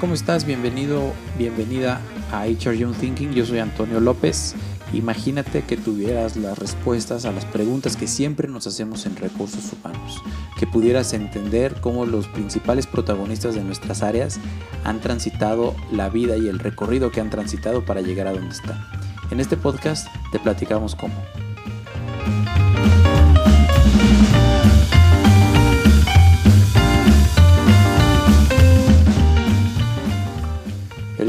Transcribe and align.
¿cómo 0.00 0.14
estás? 0.14 0.46
Bienvenido, 0.46 1.12
bienvenida 1.36 2.00
a 2.32 2.46
HR 2.46 2.74
Young 2.74 2.94
Thinking. 2.94 3.32
Yo 3.32 3.44
soy 3.44 3.58
Antonio 3.58 4.00
López. 4.00 4.54
Imagínate 4.94 5.62
que 5.62 5.76
tuvieras 5.76 6.36
las 6.36 6.58
respuestas 6.58 7.26
a 7.26 7.32
las 7.32 7.44
preguntas 7.44 7.96
que 7.96 8.06
siempre 8.06 8.48
nos 8.48 8.66
hacemos 8.66 9.04
en 9.04 9.16
recursos 9.16 9.72
humanos, 9.72 10.22
que 10.58 10.66
pudieras 10.66 11.12
entender 11.12 11.80
cómo 11.80 12.06
los 12.06 12.28
principales 12.28 12.86
protagonistas 12.86 13.54
de 13.54 13.62
nuestras 13.62 14.02
áreas 14.02 14.40
han 14.84 15.00
transitado 15.00 15.76
la 15.92 16.08
vida 16.08 16.38
y 16.38 16.48
el 16.48 16.58
recorrido 16.58 17.10
que 17.10 17.20
han 17.20 17.30
transitado 17.30 17.84
para 17.84 18.00
llegar 18.00 18.26
a 18.26 18.32
donde 18.32 18.54
están. 18.54 18.82
En 19.30 19.38
este 19.38 19.56
podcast 19.56 20.08
te 20.32 20.38
platicamos 20.38 20.94
cómo. 20.94 21.14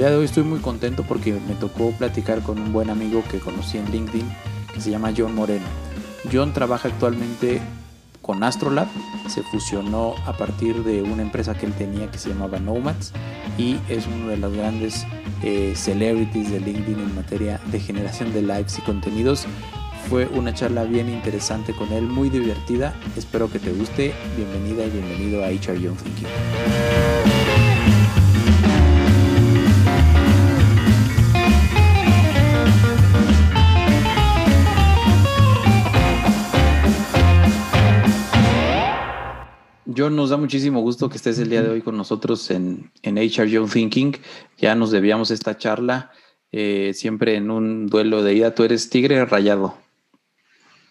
Día 0.02 0.10
de 0.10 0.18
hoy 0.18 0.26
estoy 0.26 0.42
muy 0.42 0.58
contento 0.58 1.04
porque 1.04 1.32
me 1.48 1.54
tocó 1.54 1.92
platicar 1.92 2.42
con 2.42 2.60
un 2.60 2.74
buen 2.74 2.90
amigo 2.90 3.24
que 3.30 3.38
conocí 3.38 3.78
en 3.78 3.86
LinkedIn 3.92 4.28
que 4.74 4.82
se 4.82 4.90
llama 4.90 5.14
John 5.16 5.36
Moreno. 5.36 5.68
John 6.34 6.54
trabaja 6.54 6.88
actualmente 6.88 7.62
con 8.20 8.44
Astrolab, 8.44 8.88
se 9.28 9.44
fusionó 9.44 10.16
a 10.26 10.36
partir 10.36 10.84
de 10.84 11.04
una 11.04 11.22
empresa 11.22 11.54
que 11.54 11.68
él 11.68 11.74
tenía 11.74 12.10
que 12.10 12.18
se 12.18 12.30
llamaba 12.30 12.58
Nomads 12.58 13.14
y 13.60 13.78
es 13.90 14.08
uno 14.08 14.30
de 14.30 14.38
los 14.38 14.52
grandes 14.52 15.06
eh, 15.44 15.74
celebrities 15.76 16.50
de 16.50 16.62
LinkedIn 16.62 17.00
en 17.00 17.16
materia 17.16 17.62
de 17.68 17.80
generación 17.80 18.34
de 18.34 18.42
likes 18.42 18.74
y 18.80 18.82
contenidos. 18.82 19.46
Fue 20.10 20.26
una 20.26 20.52
charla 20.52 20.84
bien 20.84 21.10
interesante 21.10 21.74
con 21.74 21.94
él, 21.94 22.06
muy 22.08 22.32
divertida. 22.32 22.96
Espero 23.16 23.52
que 23.52 23.60
te 23.60 23.72
guste. 23.72 24.16
Bienvenida 24.36 24.84
y 24.84 24.90
bienvenido 24.90 25.44
a 25.44 25.50
HR 25.50 25.80
Young 25.80 25.98
Thinking. 25.98 27.31
John, 40.02 40.16
nos 40.16 40.32
da 40.32 40.38
muchísimo 40.38 40.82
gusto 40.82 41.10
que 41.10 41.18
estés 41.18 41.38
el 41.38 41.52
día 41.52 41.62
de 41.62 41.70
hoy 41.70 41.82
con 41.82 41.96
nosotros 41.96 42.50
en, 42.50 42.90
en 43.04 43.20
HR 43.20 43.48
Young 43.48 43.70
Thinking. 43.70 44.16
Ya 44.58 44.74
nos 44.74 44.90
debíamos 44.90 45.30
esta 45.30 45.60
charla, 45.60 46.10
eh, 46.52 46.94
siempre 46.96 47.36
en 47.36 47.52
un 47.52 47.86
duelo 47.86 48.24
de 48.24 48.34
ida. 48.34 48.56
¿Tú 48.56 48.64
eres 48.64 48.90
tigre 48.90 49.22
o 49.22 49.28
rayado? 49.28 49.78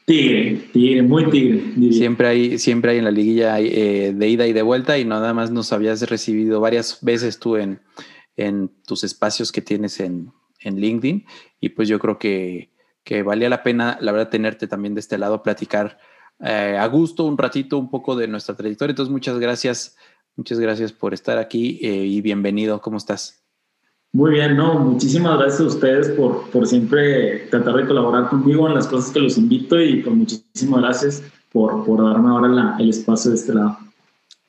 Tigre, 0.05 0.61
tigre, 0.73 1.03
muy 1.03 1.29
tigre. 1.29 1.93
Siempre 1.93 2.29
hay, 2.29 2.59
siempre 2.61 2.93
hay 2.93 2.99
en 2.99 3.05
la 3.05 3.11
liguilla 3.11 3.59
eh, 3.59 4.13
de 4.15 4.29
ida 4.29 4.47
y 4.47 4.53
de 4.53 4.63
vuelta 4.63 4.97
y 4.97 5.05
nada 5.05 5.35
más 5.35 5.51
nos 5.51 5.73
habías 5.73 6.09
recibido 6.09 6.61
varias 6.61 6.99
veces 7.03 7.41
tú 7.41 7.57
en, 7.57 7.81
en 8.37 8.71
tus 8.87 9.03
espacios 9.03 9.51
que 9.51 9.61
tienes 9.61 9.99
en, 9.99 10.31
en 10.61 10.77
LinkedIn 10.81 11.27
y 11.59 11.71
pues 11.71 11.89
yo 11.89 11.99
creo 11.99 12.17
que, 12.17 12.71
que 13.03 13.25
valía 13.25 13.49
la 13.49 13.65
pena, 13.65 13.99
la 14.01 14.13
verdad, 14.13 14.31
tenerte 14.31 14.69
también 14.69 14.95
de 14.95 15.01
este 15.01 15.19
lado, 15.19 15.43
platicar 15.43 15.99
eh, 16.43 16.77
a 16.79 16.87
gusto 16.87 17.25
un 17.25 17.37
ratito 17.37 17.79
un 17.79 17.91
poco 17.91 18.17
de 18.17 18.29
nuestra 18.29 18.57
trayectoria. 18.57 18.93
Entonces, 18.93 19.13
muchas 19.13 19.39
gracias, 19.39 19.97
muchas 20.37 20.59
gracias 20.59 20.93
por 20.93 21.15
estar 21.15 21.39
aquí 21.39 21.79
eh, 21.83 22.05
y 22.07 22.21
bienvenido. 22.21 22.81
¿Cómo 22.81 22.97
estás? 22.97 23.41
Muy 24.13 24.33
bien, 24.33 24.57
no, 24.57 24.75
muchísimas 24.75 25.39
gracias 25.39 25.61
a 25.61 25.67
ustedes 25.67 26.09
por, 26.11 26.51
por 26.51 26.67
siempre 26.67 27.47
tratar 27.49 27.77
de 27.77 27.87
colaborar 27.87 28.29
conmigo 28.29 28.67
en 28.67 28.75
las 28.75 28.89
cosas 28.89 29.13
que 29.13 29.21
los 29.21 29.39
invito 29.39 29.81
y 29.81 30.03
pues 30.03 30.17
muchísimas 30.17 30.81
gracias 30.81 31.23
por, 31.53 31.85
por 31.85 32.03
darme 32.03 32.29
ahora 32.29 32.77
el 32.81 32.91
espacio 32.91 33.31
de 33.31 33.37
este 33.37 33.55
lado. 33.55 33.79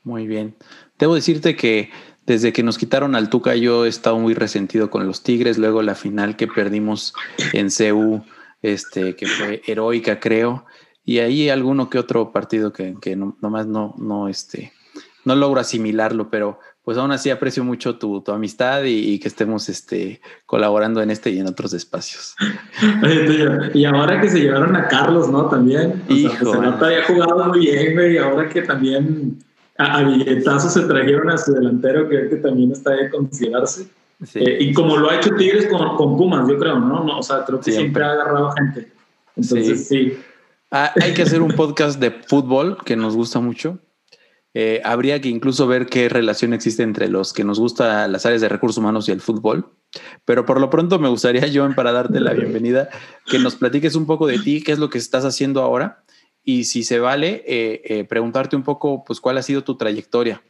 Muy 0.04 0.26
bien. 0.26 0.56
Debo 0.98 1.14
decirte 1.14 1.56
que 1.56 1.92
desde 2.26 2.54
que 2.54 2.64
nos 2.64 2.80
quitaron 2.80 3.14
al 3.14 3.30
Tuca 3.30 3.56
yo 3.56 3.86
he 3.86 3.90
estado 3.90 4.18
muy 4.18 4.34
resentido 4.34 4.90
con 4.90 5.06
los 5.06 5.22
Tigres, 5.22 5.60
luego 5.60 5.84
la 5.84 5.96
final 5.96 6.36
que 6.36 6.48
perdimos 6.48 7.14
en 7.54 7.70
CEU, 7.70 8.24
este, 8.64 9.16
que 9.16 9.28
fue 9.28 9.62
heroica 9.68 10.20
creo, 10.20 10.66
y 11.04 11.20
ahí 11.20 11.50
alguno 11.50 11.90
que 11.90 12.00
otro 12.00 12.32
partido 12.32 12.72
que, 12.74 12.96
que 13.02 13.16
no, 13.16 13.38
nomás 13.42 13.68
no, 13.68 13.96
no, 13.98 14.28
este, 14.28 14.74
no 15.26 15.36
logro 15.36 15.60
asimilarlo, 15.60 16.30
pero 16.30 16.60
pues 16.84 16.98
aún 16.98 17.12
así 17.12 17.30
aprecio 17.30 17.64
mucho 17.64 17.98
tu, 17.98 18.22
tu 18.22 18.32
amistad 18.32 18.84
y, 18.86 19.20
que 19.20 19.28
estemos 19.28 19.70
este, 19.70 20.20
colaborando 20.46 21.02
en 21.02 21.12
este 21.12 21.30
y 21.30 21.40
en 21.40 21.48
otros 21.48 21.74
espacios. 21.74 22.36
y 23.74 23.86
ahora 23.86 24.20
que 24.20 24.30
se 24.30 24.40
llevaron 24.40 24.76
a 24.76 24.88
Carlos, 24.88 25.30
¿no? 25.30 25.46
También. 25.48 26.04
O 26.10 26.14
Hijo, 26.14 26.52
sea, 26.52 26.78
pues, 26.78 26.84
había 26.84 27.04
jugado 27.04 27.50
muy 27.50 27.60
bien, 27.60 27.94
güey, 27.94 28.16
y 28.16 28.18
ahora 28.18 28.50
que 28.50 28.64
también 28.64 29.38
a, 29.78 30.00
a 30.00 30.60
se 30.60 30.82
trajeron 30.82 31.30
a 31.30 31.38
su 31.38 31.54
delantero, 31.54 32.08
creo 32.08 32.30
que 32.30 32.38
también 32.38 32.72
está 32.72 32.92
de 32.92 33.10
considerarse. 33.10 33.88
Eh, 34.36 34.58
y 34.60 34.74
como 34.74 34.98
lo 34.98 35.10
ha 35.10 35.16
hecho 35.16 35.36
Tigres 35.36 35.68
con, 35.68 35.96
con 35.96 36.16
Pumas, 36.16 36.48
yo 36.48 36.58
creo, 36.58 36.80
¿no? 36.80 37.04
¿no? 37.04 37.20
O 37.20 37.24
sea, 37.24 37.44
creo 37.44 37.60
que 37.60 37.72
siempre, 37.72 38.04
ha 38.04 38.12
agarrado 38.12 38.52
gente. 38.52 38.92
Entonces, 39.36 39.88
sí. 39.88 40.18
Ah, 40.74 40.94
hay 41.02 41.14
que 41.14 41.24
hacer 41.24 41.42
un 41.42 41.52
podcast 41.52 42.00
de 42.00 42.12
fútbol 42.12 42.78
que 42.86 42.96
nos 42.96 43.14
gusta 43.14 43.42
mucho. 43.42 43.80
Eh, 44.54 44.82
habría 44.86 45.20
que 45.20 45.28
incluso 45.28 45.68
ver 45.68 45.88
qué 45.88 46.08
relación 46.08 46.54
existe 46.54 46.82
entre 46.82 47.10
los 47.10 47.34
que 47.34 47.44
nos 47.44 47.60
gusta 47.60 48.08
las 48.08 48.26
áreas 48.26 48.40
de 48.40 48.48
recursos 48.48 48.78
humanos 48.78 49.10
y 49.10 49.12
el 49.12 49.20
fútbol. 49.20 49.74
Pero 50.24 50.46
por 50.46 50.62
lo 50.62 50.70
pronto 50.70 50.98
me 50.98 51.10
gustaría, 51.10 51.50
John, 51.54 51.76
para 51.76 51.92
darte 51.92 52.22
la 52.22 52.32
bienvenida, 52.32 52.88
que 53.26 53.38
nos 53.38 53.58
platiques 53.58 53.96
un 53.96 54.06
poco 54.06 54.28
de 54.28 54.40
ti, 54.40 54.64
qué 54.64 54.72
es 54.72 54.80
lo 54.80 54.90
que 54.90 54.98
estás 54.98 55.26
haciendo 55.26 55.62
ahora 55.62 56.06
y 56.42 56.64
si 56.64 56.84
se 56.84 57.00
vale, 57.00 57.44
eh, 57.46 57.82
eh, 57.84 58.04
preguntarte 58.06 58.56
un 58.56 58.64
poco, 58.64 59.04
pues, 59.04 59.20
cuál 59.20 59.38
ha 59.38 59.44
sido 59.44 59.66
tu 59.66 59.76
trayectoria 59.76 60.42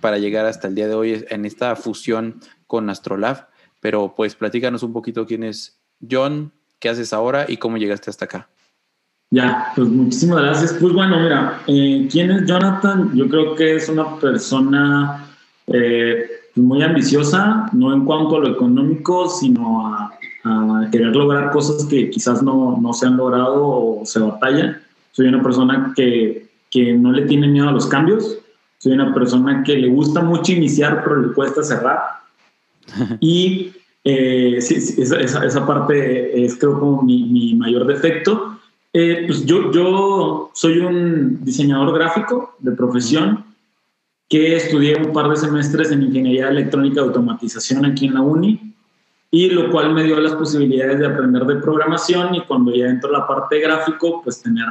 para 0.00 0.18
llegar 0.18 0.46
hasta 0.46 0.68
el 0.68 0.76
día 0.76 0.86
de 0.86 0.94
hoy 0.94 1.26
en 1.28 1.44
esta 1.44 1.74
fusión 1.74 2.40
con 2.68 2.88
Astrolab. 2.88 3.48
Pero 3.80 4.14
pues 4.14 4.36
platícanos 4.36 4.84
un 4.84 4.92
poquito 4.92 5.26
quién 5.26 5.42
es 5.42 5.80
John, 6.08 6.52
qué 6.78 6.88
haces 6.88 7.12
ahora 7.12 7.44
y 7.48 7.56
cómo 7.56 7.76
llegaste 7.76 8.10
hasta 8.10 8.26
acá. 8.26 8.48
Ya, 9.34 9.72
pues 9.74 9.88
muchísimas 9.88 10.42
gracias. 10.42 10.76
Pues 10.80 10.92
bueno, 10.92 11.18
mira, 11.18 11.60
eh, 11.66 12.06
¿quién 12.08 12.30
es 12.30 12.46
Jonathan? 12.46 13.10
Yo 13.16 13.28
creo 13.28 13.56
que 13.56 13.74
es 13.74 13.88
una 13.88 14.16
persona 14.20 15.26
eh, 15.66 16.24
muy 16.54 16.84
ambiciosa, 16.84 17.68
no 17.72 17.92
en 17.92 18.04
cuanto 18.04 18.36
a 18.36 18.38
lo 18.38 18.52
económico, 18.52 19.28
sino 19.28 19.88
a, 19.88 20.10
querer 20.92 21.16
lograr 21.16 21.50
cosas 21.50 21.86
que 21.86 22.10
quizás 22.10 22.42
no, 22.44 22.78
no, 22.80 22.92
se 22.92 23.06
han 23.06 23.16
logrado 23.16 23.66
o 23.66 24.02
se 24.04 24.20
batallan. 24.20 24.80
Soy 25.10 25.26
una 25.26 25.42
persona 25.42 25.92
que, 25.96 26.46
que 26.70 26.92
no 26.92 27.10
le 27.10 27.22
tiene 27.22 27.48
miedo 27.48 27.68
a 27.68 27.72
los 27.72 27.86
cambios. 27.86 28.38
Soy 28.78 28.92
una 28.92 29.12
persona 29.12 29.64
que 29.64 29.74
le 29.74 29.88
gusta 29.88 30.20
mucho 30.20 30.52
iniciar, 30.52 31.02
pero 31.02 31.22
le 31.22 31.32
cuesta 31.32 31.64
cerrar. 31.64 31.98
y 33.20 33.72
eh, 34.04 34.58
sí, 34.60 34.76
esa, 34.76 35.44
esa, 35.44 35.66
parte 35.66 36.44
es 36.44 36.56
creo 36.56 36.78
como 36.78 37.02
mi, 37.02 37.24
mi 37.24 37.54
mayor 37.54 37.86
defecto 37.86 38.53
eh, 38.96 39.24
pues 39.26 39.44
yo, 39.44 39.72
yo 39.72 40.50
soy 40.54 40.78
un 40.78 41.44
diseñador 41.44 41.92
gráfico 41.92 42.54
de 42.60 42.70
profesión 42.70 43.44
que 44.28 44.54
estudié 44.54 44.96
un 44.96 45.12
par 45.12 45.28
de 45.28 45.36
semestres 45.36 45.90
en 45.90 46.04
ingeniería 46.04 46.48
electrónica 46.48 47.00
y 47.00 47.04
automatización 47.04 47.84
aquí 47.84 48.06
en 48.06 48.14
la 48.14 48.20
uni 48.20 48.72
y 49.32 49.50
lo 49.50 49.68
cual 49.72 49.92
me 49.92 50.04
dio 50.04 50.20
las 50.20 50.36
posibilidades 50.36 51.00
de 51.00 51.08
aprender 51.08 51.44
de 51.44 51.56
programación 51.56 52.36
y 52.36 52.42
cuando 52.42 52.72
ya 52.72 52.86
entro 52.86 53.10
la 53.10 53.26
parte 53.26 53.58
gráfico 53.58 54.20
pues 54.22 54.40
tener 54.40 54.66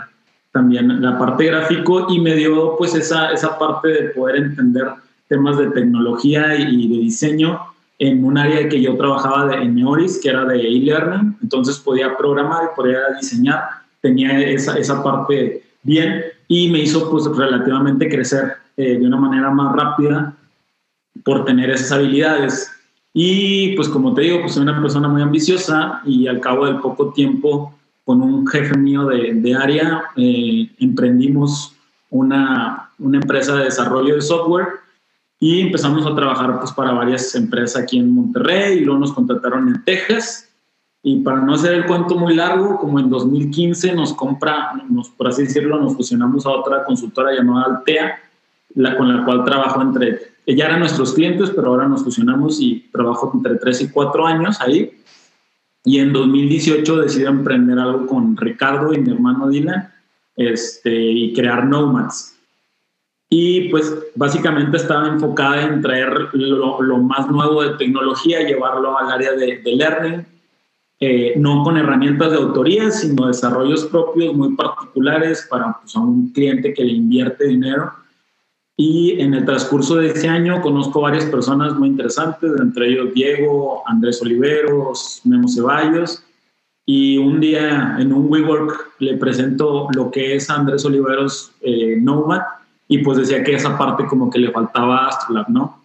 también 0.54 1.02
la 1.02 1.20
parte 1.20 1.44
gráfico 1.44 2.08
y 2.10 2.22
me 2.22 2.34
dio 2.34 2.78
pues 2.78 2.96
esa, 2.96 3.30
esa 3.34 3.60
parte 3.60 3.90
de 3.90 4.10
poder 4.12 4.38
entender 4.38 4.88
temas 5.28 5.58
de 5.58 5.68
tecnología 5.72 6.56
y 6.56 6.88
de 6.88 7.02
diseño 7.02 7.60
en 8.00 8.24
un 8.24 8.38
área 8.38 8.70
que 8.70 8.82
yo 8.82 8.96
trabajaba 8.96 9.48
de, 9.48 9.64
en 9.64 9.76
Neoris, 9.76 10.20
que 10.22 10.30
era 10.30 10.46
de 10.46 10.62
e-learning, 10.62 11.38
entonces 11.42 11.78
podía 11.78 12.16
programar 12.16 12.70
y 12.72 12.76
podía 12.76 13.00
diseñar 13.20 13.83
tenía 14.04 14.38
esa, 14.42 14.78
esa 14.78 15.02
parte 15.02 15.64
bien 15.82 16.24
y 16.48 16.70
me 16.70 16.80
hizo 16.80 17.10
pues 17.10 17.26
relativamente 17.26 18.10
crecer 18.10 18.58
eh, 18.76 19.00
de 19.00 19.08
una 19.08 19.18
manera 19.18 19.50
más 19.50 19.74
rápida 19.76 20.36
por 21.24 21.46
tener 21.46 21.70
esas 21.70 21.94
habilidades. 21.94 22.70
Y 23.14 23.76
pues 23.76 23.88
como 23.88 24.14
te 24.14 24.24
digo, 24.24 24.42
pues 24.42 24.54
soy 24.54 24.64
una 24.64 24.80
persona 24.80 25.08
muy 25.08 25.22
ambiciosa 25.22 26.02
y 26.06 26.28
al 26.28 26.42
cabo 26.42 26.66
del 26.66 26.80
poco 26.80 27.14
tiempo 27.14 27.74
con 28.04 28.22
un 28.22 28.46
jefe 28.46 28.78
mío 28.78 29.06
de, 29.06 29.36
de 29.36 29.56
área 29.56 30.04
eh, 30.18 30.70
emprendimos 30.80 31.74
una, 32.10 32.90
una, 33.00 33.18
empresa 33.20 33.56
de 33.56 33.66
desarrollo 33.66 34.16
de 34.16 34.22
software 34.22 34.68
y 35.40 35.62
empezamos 35.62 36.06
a 36.06 36.14
trabajar 36.14 36.60
pues 36.60 36.74
para 36.74 36.92
varias 36.92 37.34
empresas 37.36 37.82
aquí 37.82 38.00
en 38.00 38.14
Monterrey 38.14 38.80
y 38.80 38.82
luego 38.82 39.00
nos 39.00 39.14
contrataron 39.14 39.70
en 39.70 39.84
Texas 39.86 40.53
y 41.06 41.20
para 41.20 41.42
no 41.42 41.56
hacer 41.56 41.74
el 41.74 41.86
cuento 41.86 42.16
muy 42.16 42.34
largo, 42.34 42.78
como 42.78 42.98
en 42.98 43.10
2015 43.10 43.94
nos 43.94 44.14
compra, 44.14 44.72
nos, 44.90 45.10
por 45.10 45.28
así 45.28 45.44
decirlo, 45.44 45.78
nos 45.78 45.96
fusionamos 45.96 46.46
a 46.46 46.52
otra 46.52 46.86
consultora 46.86 47.34
llamada 47.34 47.66
Altea, 47.66 48.20
la, 48.76 48.96
con 48.96 49.14
la 49.14 49.26
cual 49.26 49.44
trabajo 49.44 49.82
entre, 49.82 50.34
ella 50.46 50.68
eran 50.68 50.80
nuestros 50.80 51.14
clientes, 51.14 51.50
pero 51.50 51.68
ahora 51.68 51.90
nos 51.90 52.06
fusionamos 52.06 52.62
y 52.62 52.90
trabajo 52.94 53.30
entre 53.34 53.56
3 53.56 53.82
y 53.82 53.90
4 53.90 54.26
años 54.26 54.62
ahí. 54.62 54.98
Y 55.84 56.00
en 56.00 56.14
2018 56.14 57.02
decidí 57.02 57.26
emprender 57.26 57.78
algo 57.78 58.08
con 58.08 58.38
Ricardo 58.38 58.94
y 58.94 59.00
mi 59.00 59.12
hermano 59.12 59.50
Dylan 59.50 59.92
este, 60.38 60.96
y 60.96 61.34
crear 61.34 61.66
Nomads. 61.66 62.30
y 63.30 63.70
pues 63.70 63.94
básicamente 64.16 64.78
estaba 64.78 65.08
enfocada 65.08 65.64
en 65.64 65.82
traer 65.82 66.30
lo, 66.34 66.98
más 67.00 67.30
nuevo 67.30 67.62
de 67.64 67.76
tecnología, 67.78 68.48
llevarlo 68.48 68.98
al 68.98 69.12
área 69.12 69.34
de, 69.34 69.62
learning, 69.66 70.33
eh, 71.06 71.34
no 71.38 71.64
con 71.64 71.76
herramientas 71.78 72.32
de 72.32 72.38
autoría, 72.38 72.90
sino 72.92 73.28
desarrollos 73.28 73.86
propios 73.86 74.34
muy 74.34 74.56
particulares 74.56 75.46
para 75.50 75.78
pues, 75.82 75.94
un 75.96 76.32
cliente 76.32 76.74
que 76.74 76.86
le 76.86 76.94
invierte 76.94 77.46
dinero. 77.46 77.92
Y 78.78 79.20
en 79.20 79.34
el 79.34 79.44
transcurso 79.44 79.98
de 79.98 80.12
ese 80.12 80.30
año 80.30 80.62
conozco 80.62 81.02
varias 81.02 81.26
personas 81.26 81.76
muy 81.76 81.90
interesantes, 81.90 82.52
entre 82.58 82.88
ellos 82.88 83.14
Diego, 83.14 83.84
Andrés 83.86 84.22
Oliveros, 84.22 85.22
Memo 85.26 85.48
Ceballos. 85.50 86.24
Y 86.86 87.18
un 87.18 87.42
día 87.42 87.98
en 88.00 88.14
un 88.14 88.32
WeWork 88.32 88.94
le 89.00 89.18
presento 89.18 89.90
lo 89.94 90.10
que 90.10 90.36
es 90.36 90.50
Andrés 90.50 90.86
Oliveros 90.86 91.52
eh, 91.62 91.98
Nomad 92.02 92.42
y 92.88 93.00
pues 93.00 93.18
decía 93.18 93.44
que 93.44 93.56
esa 93.56 93.78
parte 93.78 94.06
como 94.06 94.30
que 94.30 94.40
le 94.40 94.52
faltaba 94.52 95.06
a 95.06 95.08
Astrolab, 95.10 95.50
¿no? 95.50 95.83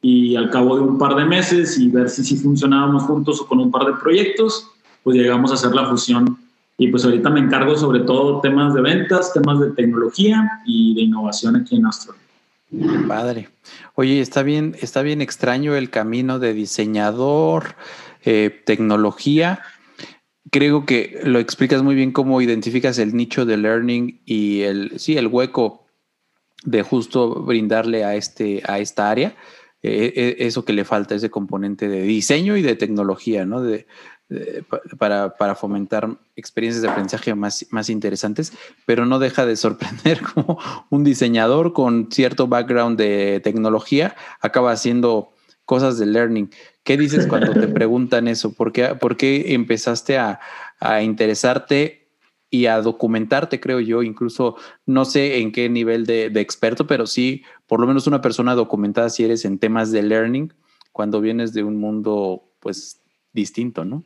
Y 0.00 0.36
al 0.36 0.50
cabo 0.50 0.76
de 0.76 0.82
un 0.82 0.98
par 0.98 1.16
de 1.16 1.24
meses 1.24 1.78
y 1.78 1.88
ver 1.88 2.08
si, 2.08 2.36
funcionábamos 2.36 3.02
juntos 3.04 3.40
o 3.40 3.46
con 3.46 3.58
un 3.58 3.70
par 3.70 3.86
de 3.86 3.94
proyectos, 3.94 4.70
pues 5.02 5.16
llegamos 5.16 5.50
a 5.50 5.54
hacer 5.54 5.74
la 5.74 5.88
fusión. 5.88 6.38
Y 6.76 6.88
pues 6.88 7.04
ahorita 7.04 7.30
me 7.30 7.40
encargo 7.40 7.76
sobre 7.76 8.00
todo 8.00 8.40
temas 8.40 8.74
de 8.74 8.80
ventas, 8.80 9.32
temas 9.32 9.58
de 9.58 9.70
tecnología 9.72 10.62
y 10.64 10.94
de 10.94 11.02
innovación 11.02 11.56
aquí 11.56 11.76
en 11.76 11.86
Astrolab. 11.86 12.28
Padre. 13.08 13.48
Oye, 13.94 14.20
está 14.20 14.42
bien, 14.42 14.76
está 14.80 15.02
bien 15.02 15.22
extraño 15.22 15.74
el 15.74 15.90
camino 15.90 16.38
de 16.38 16.52
diseñador, 16.52 17.74
eh, 18.24 18.62
tecnología. 18.64 19.60
Creo 20.50 20.86
que 20.86 21.20
lo 21.24 21.38
explicas 21.38 21.82
muy 21.82 21.94
bien 21.94 22.12
cómo 22.12 22.40
identificas 22.40 22.98
el 22.98 23.16
nicho 23.16 23.44
de 23.46 23.56
learning 23.56 24.20
y 24.24 24.60
el, 24.62 24.98
sí, 24.98 25.16
el 25.16 25.26
hueco 25.26 25.86
de 26.64 26.82
justo 26.82 27.42
brindarle 27.42 28.04
a, 28.04 28.14
este, 28.14 28.62
a 28.66 28.78
esta 28.78 29.10
área 29.10 29.34
eh, 29.82 30.36
eso 30.40 30.64
que 30.64 30.72
le 30.72 30.84
falta, 30.84 31.14
ese 31.14 31.30
componente 31.30 31.88
de 31.88 32.02
diseño 32.02 32.56
y 32.56 32.62
de 32.62 32.74
tecnología, 32.74 33.44
¿no? 33.44 33.62
De, 33.62 33.86
para, 34.98 35.36
para, 35.36 35.54
fomentar 35.54 36.18
experiencias 36.36 36.82
de 36.82 36.88
aprendizaje 36.88 37.34
más, 37.34 37.66
más 37.70 37.88
interesantes, 37.88 38.52
pero 38.84 39.06
no 39.06 39.18
deja 39.18 39.46
de 39.46 39.56
sorprender 39.56 40.20
como 40.34 40.58
un 40.90 41.02
diseñador 41.02 41.72
con 41.72 42.08
cierto 42.10 42.46
background 42.46 42.98
de 42.98 43.40
tecnología 43.42 44.16
acaba 44.40 44.72
haciendo 44.72 45.32
cosas 45.64 45.98
de 45.98 46.06
learning. 46.06 46.50
¿Qué 46.82 46.96
dices 46.96 47.26
cuando 47.26 47.52
te 47.52 47.68
preguntan 47.68 48.28
eso? 48.28 48.52
¿Por 48.52 48.72
qué, 48.72 48.94
por 48.96 49.16
qué 49.16 49.54
empezaste 49.54 50.18
a, 50.18 50.40
a 50.78 51.02
interesarte 51.02 52.07
y 52.50 52.66
a 52.66 52.80
documentarte, 52.80 53.60
creo 53.60 53.80
yo, 53.80 54.02
incluso 54.02 54.56
no 54.86 55.04
sé 55.04 55.40
en 55.40 55.52
qué 55.52 55.68
nivel 55.68 56.06
de, 56.06 56.30
de, 56.30 56.40
experto, 56.40 56.86
pero 56.86 57.06
sí, 57.06 57.42
por 57.66 57.80
lo 57.80 57.86
menos 57.86 58.06
una 58.06 58.20
persona 58.20 58.54
documentada 58.54 59.10
si 59.10 59.24
eres 59.24 59.44
en 59.44 59.58
temas 59.58 59.92
de 59.92 60.02
learning, 60.02 60.52
cuando 60.92 61.20
vienes 61.20 61.52
de 61.52 61.62
un 61.62 61.76
mundo, 61.76 62.42
pues, 62.60 63.00
distinto, 63.32 63.84
¿no? 63.84 64.02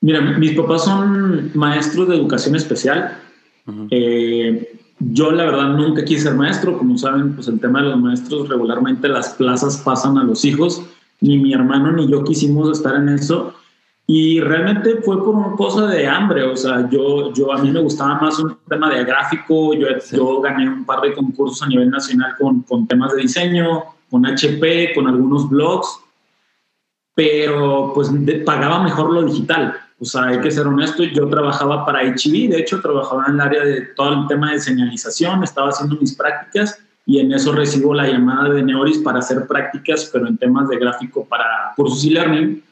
Mira, 0.00 0.20
mis 0.20 0.52
papás 0.52 0.84
son 0.84 1.50
maestros 1.54 2.08
de 2.08 2.16
educación 2.16 2.54
especial. 2.54 3.18
eh, 3.90 4.78
yo 5.00 5.30
la 5.30 5.44
verdad 5.44 5.76
nunca 5.76 6.04
quise 6.04 6.24
ser 6.24 6.34
maestro, 6.34 6.76
como 6.76 6.98
saben, 6.98 7.34
pues 7.34 7.48
el 7.48 7.60
tema 7.60 7.82
de 7.82 7.90
los 7.90 8.00
maestros 8.00 8.48
regularmente 8.48 9.08
las 9.08 9.30
plazas 9.30 9.78
pasan 9.78 10.18
a 10.18 10.24
los 10.24 10.44
hijos. 10.44 10.82
Ni 11.20 11.38
mi 11.38 11.52
hermano 11.52 11.92
ni 11.92 12.08
yo 12.08 12.24
quisimos 12.24 12.70
estar 12.78 12.96
en 12.96 13.08
eso. 13.08 13.54
Y 14.10 14.40
realmente 14.40 15.02
fue 15.02 15.22
por 15.22 15.34
una 15.34 15.54
cosa 15.54 15.86
de 15.86 16.06
hambre, 16.06 16.42
o 16.42 16.56
sea, 16.56 16.88
yo, 16.88 17.30
yo 17.34 17.52
a 17.52 17.58
mí 17.58 17.70
me 17.70 17.80
gustaba 17.80 18.18
más 18.18 18.38
un 18.38 18.56
tema 18.66 18.88
de 18.88 19.04
gráfico, 19.04 19.74
yo, 19.74 19.86
yo 20.10 20.40
gané 20.40 20.66
un 20.66 20.86
par 20.86 21.02
de 21.02 21.12
concursos 21.12 21.60
a 21.62 21.66
nivel 21.66 21.90
nacional 21.90 22.34
con, 22.38 22.62
con 22.62 22.86
temas 22.86 23.14
de 23.14 23.20
diseño, 23.20 23.84
con 24.10 24.24
HP, 24.24 24.94
con 24.94 25.08
algunos 25.08 25.50
blogs, 25.50 26.00
pero 27.14 27.92
pues 27.94 28.10
pagaba 28.46 28.82
mejor 28.82 29.12
lo 29.12 29.24
digital. 29.24 29.76
O 30.00 30.06
sea, 30.06 30.28
hay 30.28 30.40
que 30.40 30.50
ser 30.50 30.66
honesto, 30.66 31.04
yo 31.04 31.28
trabajaba 31.28 31.84
para 31.84 32.02
HIV, 32.02 32.48
de 32.48 32.60
hecho 32.60 32.80
trabajaba 32.80 33.26
en 33.26 33.34
el 33.34 33.40
área 33.42 33.62
de 33.62 33.80
todo 33.94 34.22
el 34.22 34.26
tema 34.26 34.52
de 34.52 34.60
señalización, 34.60 35.44
estaba 35.44 35.68
haciendo 35.68 35.96
mis 36.00 36.16
prácticas 36.16 36.82
y 37.04 37.18
en 37.18 37.30
eso 37.32 37.52
recibo 37.52 37.92
la 37.92 38.06
llamada 38.06 38.48
de 38.54 38.62
Neoris 38.62 38.98
para 38.98 39.18
hacer 39.18 39.46
prácticas, 39.46 40.08
pero 40.10 40.28
en 40.28 40.38
temas 40.38 40.66
de 40.70 40.78
gráfico 40.78 41.26
para 41.26 41.74
cursos 41.76 42.02
y 42.04 42.10
learning. 42.10 42.62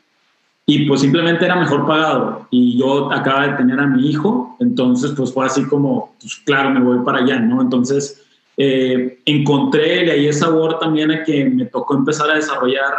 Y 0.68 0.86
pues 0.86 1.00
simplemente 1.00 1.44
era 1.44 1.54
mejor 1.54 1.86
pagado. 1.86 2.48
Y 2.50 2.76
yo 2.76 3.12
acaba 3.12 3.46
de 3.46 3.54
tener 3.54 3.78
a 3.78 3.86
mi 3.86 4.10
hijo, 4.10 4.56
entonces 4.58 5.12
pues 5.16 5.32
fue 5.32 5.46
así 5.46 5.64
como, 5.64 6.14
pues 6.20 6.34
claro, 6.44 6.70
me 6.70 6.80
voy 6.80 7.04
para 7.04 7.18
allá, 7.18 7.38
¿no? 7.38 7.62
Entonces 7.62 8.26
eh, 8.56 9.20
encontré, 9.24 10.04
le 10.04 10.12
ahí 10.12 10.32
sabor 10.32 10.80
también 10.80 11.12
a 11.12 11.22
que 11.22 11.44
me 11.44 11.66
tocó 11.66 11.94
empezar 11.94 12.30
a 12.30 12.34
desarrollar 12.34 12.92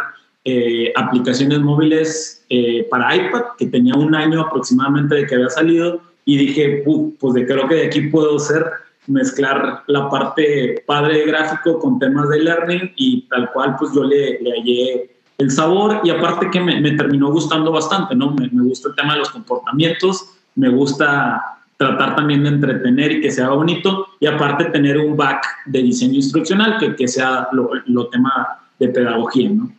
eh, 0.44 0.92
aplicaciones 0.96 1.58
móviles 1.60 2.46
eh, 2.48 2.86
para 2.90 3.14
iPad, 3.14 3.42
que 3.58 3.66
tenía 3.66 3.94
un 3.94 4.14
año 4.14 4.40
aproximadamente 4.40 5.16
de 5.16 5.26
que 5.26 5.34
había 5.34 5.50
salido, 5.50 6.00
y 6.24 6.38
dije, 6.38 6.84
pues 7.20 7.34
de 7.34 7.46
creo 7.46 7.68
que 7.68 7.74
de 7.74 7.86
aquí 7.86 8.02
puedo 8.02 8.38
ser 8.38 8.64
mezclar 9.08 9.82
la 9.86 10.08
parte 10.08 10.82
padre 10.86 11.18
de 11.18 11.26
gráfico 11.26 11.78
con 11.78 11.98
temas 11.98 12.28
de 12.28 12.40
learning 12.40 12.92
y 12.96 13.22
tal 13.22 13.50
cual 13.52 13.76
pues 13.78 13.92
yo 13.94 14.04
le, 14.04 14.38
le 14.40 14.50
hallé 14.50 15.17
el 15.38 15.50
sabor 15.52 16.00
y 16.02 16.10
aparte 16.10 16.50
que 16.50 16.60
me, 16.60 16.90
terminó 16.92 17.30
gustando 17.30 17.70
bastante, 17.70 18.14
¿no? 18.14 18.32
Me, 18.32 18.48
gusta 18.48 18.88
el 18.88 18.96
tema 18.96 19.14
de 19.14 19.20
los 19.20 19.30
comportamientos, 19.30 20.36
me 20.56 20.68
gusta 20.68 21.60
tratar 21.76 22.16
también 22.16 22.42
de 22.42 22.48
entretener 22.48 23.12
y 23.12 23.20
que 23.20 23.30
sea 23.30 23.50
bonito 23.50 24.08
y 24.18 24.26
aparte 24.26 24.64
tener 24.66 24.98
un 24.98 25.16
back 25.16 25.44
de 25.66 25.80
diseño 25.80 26.14
instruccional 26.14 26.76
que, 26.78 26.96
que 26.96 27.06
sea 27.06 27.48
lo, 27.52 27.70
lo 27.86 28.08
tema 28.08 28.66
de 28.80 28.88
pedagogía, 28.88 29.48
¿no? 29.50 29.72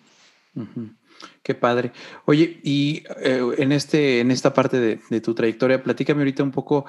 Qué 1.43 1.55
padre. 1.55 1.91
Oye, 2.25 2.59
y 2.63 3.03
eh, 3.21 3.41
en, 3.57 3.71
este, 3.73 4.21
en 4.21 4.31
esta 4.31 4.53
parte 4.53 4.79
de, 4.79 4.99
de, 5.09 5.19
tu 5.19 5.33
trayectoria, 5.33 5.83
platícame 5.83 6.21
ahorita 6.21 6.43
un 6.43 6.51
poco, 6.51 6.85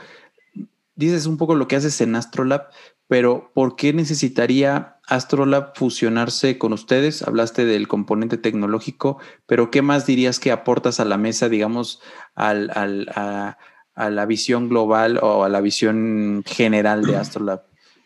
dices 1.06 1.26
un 1.26 1.36
poco 1.36 1.54
lo 1.54 1.66
que 1.68 1.76
haces 1.76 2.00
en 2.00 2.14
Astrolab, 2.14 2.68
pero 3.08 3.50
¿por 3.54 3.74
qué 3.74 3.92
necesitaría 3.92 4.98
Astrolab 5.06 5.74
fusionarse 5.74 6.58
con 6.58 6.72
ustedes? 6.72 7.22
Hablaste 7.22 7.64
del 7.64 7.88
componente 7.88 8.36
tecnológico, 8.36 9.18
pero 9.46 9.70
¿qué 9.70 9.82
más 9.82 10.06
dirías 10.06 10.38
que 10.38 10.52
aportas 10.52 11.00
a 11.00 11.04
la 11.04 11.16
mesa, 11.16 11.48
digamos, 11.48 12.00
a, 12.36 12.54
la 12.54 14.26
visión 14.26 14.68
global 14.68 15.18
o 15.22 15.44
a 15.44 15.48
la 15.48 15.60
visión 15.60 16.44
general 16.46 17.04
de 17.04 17.16
Astrolab? 17.16 17.62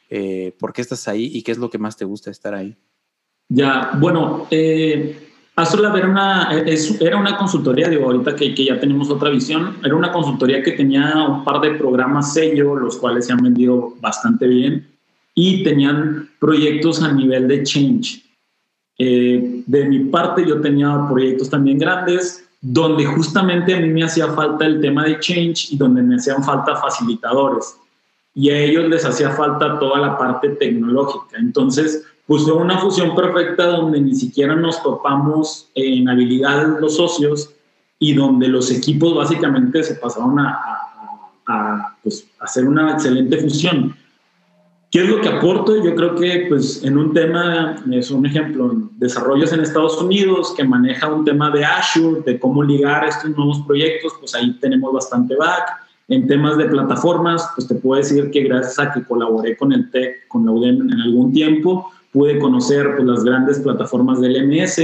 Eh, 0.08 0.54
¿Por 0.58 0.72
qué 0.72 0.80
estás 0.80 1.06
ahí 1.08 1.30
y 1.32 1.42
qué 1.42 1.52
es 1.52 1.58
lo 1.58 1.68
que 1.70 1.78
más 1.78 1.96
te 1.96 2.04
gusta 2.04 2.30
estar 2.30 2.54
ahí? 2.54 2.78
Ya, 3.48 3.90
bueno, 3.98 4.46
eh, 4.50 5.33
Astrolab 5.56 5.96
era 5.96 6.08
una, 6.08 6.50
es, 6.66 7.00
era 7.00 7.16
una 7.16 7.36
consultoría, 7.36 7.88
digo, 7.88 8.06
ahorita 8.06 8.34
que, 8.34 8.54
que, 8.54 8.64
ya 8.64 8.80
tenemos 8.80 9.08
otra 9.10 9.30
visión, 9.30 9.76
era 9.84 9.94
una 9.94 10.10
consultoría 10.10 10.62
que 10.62 10.72
tenía 10.72 11.14
un 11.28 11.44
par 11.44 11.60
de 11.60 11.72
programas 11.72 12.34
sello, 12.34 12.74
los 12.74 12.96
cuales 12.96 13.26
se 13.26 13.32
han 13.32 13.42
vendido 13.42 13.94
bastante 14.00 14.48
bien, 14.48 14.88
y 15.34 15.62
tenían 15.62 16.28
proyectos 16.40 17.02
a 17.02 17.12
nivel 17.12 17.46
de 17.46 17.62
change. 17.62 18.24
Eh, 18.98 19.62
de 19.66 19.84
mi 19.84 20.00
parte, 20.06 20.44
yo 20.46 20.60
tenía 20.60 21.06
proyectos 21.08 21.50
también 21.50 21.78
grandes, 21.78 22.48
donde 22.60 23.04
justamente 23.04 23.74
a 23.74 23.80
mí 23.80 23.90
me 23.90 24.04
hacía 24.04 24.28
falta 24.28 24.64
el 24.64 24.80
tema 24.80 25.04
de 25.04 25.20
change 25.20 25.72
y 25.72 25.76
donde 25.76 26.02
me 26.02 26.16
hacían 26.16 26.42
falta 26.42 26.76
facilitadores. 26.76 27.76
Y 28.34 28.50
a 28.50 28.58
ellos 28.58 28.88
les 28.88 29.04
hacía 29.04 29.30
falta 29.30 29.78
toda 29.78 30.00
la 30.00 30.16
parte 30.16 30.48
tecnológica. 30.50 31.36
Entonces, 31.38 32.04
fue 32.26 32.52
una 32.52 32.78
fusión 32.78 33.14
perfecta 33.14 33.66
donde 33.66 34.00
ni 34.00 34.14
siquiera 34.14 34.54
nos 34.56 34.82
topamos 34.82 35.68
en 35.74 36.08
habilidades 36.08 36.80
los 36.80 36.96
socios 36.96 37.50
y 37.98 38.14
donde 38.14 38.48
los 38.48 38.70
equipos 38.70 39.14
básicamente 39.14 39.82
se 39.82 39.94
pasaron 39.96 40.38
a, 40.38 40.50
a, 40.50 41.44
a 41.46 41.96
pues, 42.02 42.26
hacer 42.40 42.66
una 42.66 42.92
excelente 42.92 43.38
fusión. 43.38 43.94
¿Qué 44.94 45.02
es 45.02 45.08
lo 45.08 45.20
que 45.20 45.28
aporto? 45.28 45.82
Yo 45.82 45.94
creo 45.96 46.14
que 46.14 46.46
pues 46.48 46.84
en 46.84 46.96
un 46.96 47.12
tema, 47.12 47.82
es 47.90 48.12
un 48.12 48.24
ejemplo, 48.26 48.72
desarrollos 48.92 49.52
en 49.52 49.58
Estados 49.58 50.00
Unidos 50.00 50.54
que 50.56 50.62
maneja 50.62 51.12
un 51.12 51.24
tema 51.24 51.50
de 51.50 51.64
Azure, 51.64 52.22
de 52.24 52.38
cómo 52.38 52.62
ligar 52.62 53.04
estos 53.04 53.30
nuevos 53.36 53.60
proyectos, 53.66 54.12
pues 54.20 54.36
ahí 54.36 54.52
tenemos 54.60 54.92
bastante 54.92 55.34
back. 55.34 55.64
En 56.06 56.28
temas 56.28 56.56
de 56.58 56.66
plataformas, 56.66 57.44
pues 57.56 57.66
te 57.66 57.74
puedo 57.74 58.00
decir 58.00 58.30
que 58.30 58.44
gracias 58.44 58.78
a 58.78 58.92
que 58.92 59.02
colaboré 59.02 59.56
con 59.56 59.72
el 59.72 59.90
TEC, 59.90 60.28
con 60.28 60.46
la 60.46 60.52
UDEM 60.52 60.88
en 60.88 61.00
algún 61.00 61.32
tiempo, 61.32 61.90
pude 62.14 62.38
conocer 62.38 62.94
pues, 62.94 63.06
las 63.06 63.24
grandes 63.24 63.58
plataformas 63.58 64.20
del 64.20 64.46
MS, 64.46 64.80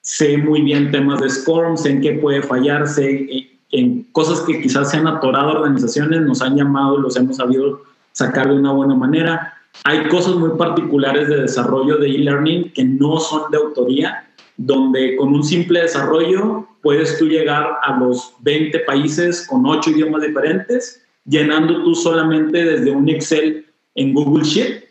sé 0.00 0.38
muy 0.38 0.62
bien 0.62 0.92
temas 0.92 1.20
de 1.20 1.28
SCORM, 1.28 1.76
sé 1.76 1.90
en 1.90 2.00
qué 2.00 2.12
puede 2.12 2.40
fallar, 2.40 2.86
sé 2.88 3.26
en 3.72 4.04
cosas 4.12 4.40
que 4.42 4.62
quizás 4.62 4.90
se 4.90 4.96
han 4.96 5.08
atorado 5.08 5.50
organizaciones, 5.50 6.22
nos 6.22 6.40
han 6.40 6.56
llamado, 6.56 6.98
los 6.98 7.16
hemos 7.16 7.36
sabido 7.36 7.82
sacar 8.12 8.48
de 8.48 8.54
una 8.54 8.72
buena 8.72 8.94
manera. 8.94 9.54
Hay 9.84 10.06
cosas 10.08 10.36
muy 10.36 10.50
particulares 10.56 11.28
de 11.28 11.42
desarrollo 11.42 11.96
de 11.96 12.10
e-learning 12.10 12.72
que 12.72 12.84
no 12.84 13.18
son 13.18 13.50
de 13.50 13.58
autoría, 13.58 14.30
donde 14.56 15.16
con 15.16 15.34
un 15.34 15.42
simple 15.42 15.80
desarrollo 15.80 16.68
puedes 16.80 17.18
tú 17.18 17.26
llegar 17.26 17.66
a 17.82 17.98
los 17.98 18.34
20 18.40 18.78
países 18.80 19.46
con 19.48 19.66
8 19.66 19.90
idiomas 19.90 20.22
diferentes, 20.22 21.02
llenando 21.24 21.82
tú 21.82 21.94
solamente 21.96 22.64
desde 22.64 22.92
un 22.92 23.08
Excel 23.08 23.66
en 23.96 24.14
Google 24.14 24.44
Sheet 24.44 24.81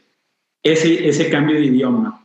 ese, 0.63 1.07
ese 1.07 1.29
cambio 1.29 1.55
de 1.55 1.65
idioma. 1.65 2.17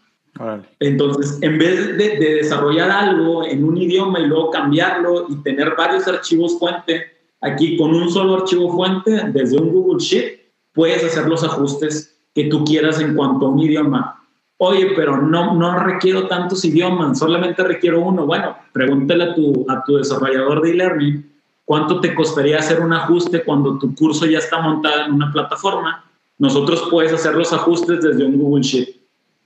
Entonces, 0.80 1.38
en 1.40 1.58
vez 1.58 1.96
de, 1.96 2.18
de, 2.18 2.34
desarrollar 2.36 2.90
algo 2.90 3.46
en 3.46 3.64
un 3.64 3.76
idioma 3.78 4.20
y 4.20 4.26
luego 4.26 4.50
cambiarlo 4.50 5.26
y 5.30 5.36
tener 5.36 5.74
varios 5.76 6.06
archivos 6.06 6.58
fuente, 6.58 7.06
aquí 7.40 7.76
con 7.76 7.94
un 7.94 8.10
solo 8.10 8.36
archivo 8.36 8.70
fuente, 8.70 9.30
desde 9.32 9.58
un 9.58 9.70
Google 9.70 9.98
Sheet, 9.98 10.40
puedes 10.74 11.02
hacer 11.04 11.26
los 11.26 11.42
ajustes 11.42 12.18
que 12.34 12.44
tú 12.44 12.64
quieras 12.64 13.00
en 13.00 13.14
cuanto 13.14 13.46
a 13.46 13.48
un 13.48 13.60
idioma. 13.60 14.22
Oye, 14.58 14.92
pero 14.94 15.20
no, 15.20 15.54
no 15.54 15.78
requiero 15.80 16.28
tantos 16.28 16.64
idiomas, 16.64 17.18
solamente 17.18 17.62
requiero 17.62 18.00
uno. 18.00 18.26
Bueno, 18.26 18.56
pregúntale 18.72 19.24
a 19.24 19.34
tu, 19.34 19.64
a 19.68 19.82
tu 19.84 19.96
desarrollador 19.96 20.62
de 20.62 20.70
e-learning 20.70 21.30
cuánto 21.64 22.00
te 22.00 22.14
costaría 22.14 22.58
hacer 22.58 22.80
un 22.80 22.92
ajuste 22.92 23.42
cuando 23.42 23.78
tu 23.78 23.94
curso 23.94 24.24
ya 24.24 24.38
está 24.38 24.60
montado 24.60 25.06
en 25.06 25.12
una 25.12 25.30
plataforma. 25.32 26.05
Nosotros 26.38 26.88
puedes 26.90 27.12
hacer 27.12 27.34
los 27.34 27.52
ajustes 27.52 28.02
desde 28.02 28.24
un 28.24 28.38
Google 28.38 28.62
Sheet. 28.62 28.88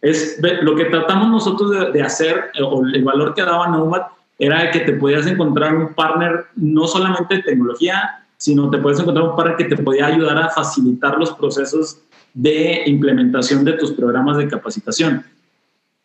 Es 0.00 0.40
lo 0.62 0.74
que 0.74 0.86
tratamos 0.86 1.28
nosotros 1.28 1.92
de, 1.92 2.02
hacer, 2.02 2.50
eh, 2.54 2.62
o 2.62 2.84
el 2.84 3.04
valor 3.04 3.34
que 3.34 3.42
daba 3.42 3.68
Nomad, 3.68 4.02
era 4.38 4.70
que 4.70 4.80
te 4.80 4.94
podías 4.94 5.26
encontrar 5.26 5.76
un 5.76 5.92
partner 5.94 6.46
no 6.56 6.86
solamente 6.86 7.36
de 7.36 7.42
tecnología, 7.42 8.24
sino 8.38 8.70
te 8.70 8.78
puedes 8.78 8.98
encontrar 8.98 9.28
un 9.28 9.36
partner 9.36 9.56
que 9.56 9.76
te 9.76 9.82
podía 9.82 10.06
ayudar 10.06 10.38
a 10.38 10.48
facilitar 10.48 11.18
los 11.18 11.30
procesos 11.32 11.98
de 12.32 12.84
implementación 12.86 13.64
de 13.64 13.74
tus 13.74 13.92
programas 13.92 14.38
de 14.38 14.48
capacitación. 14.48 15.24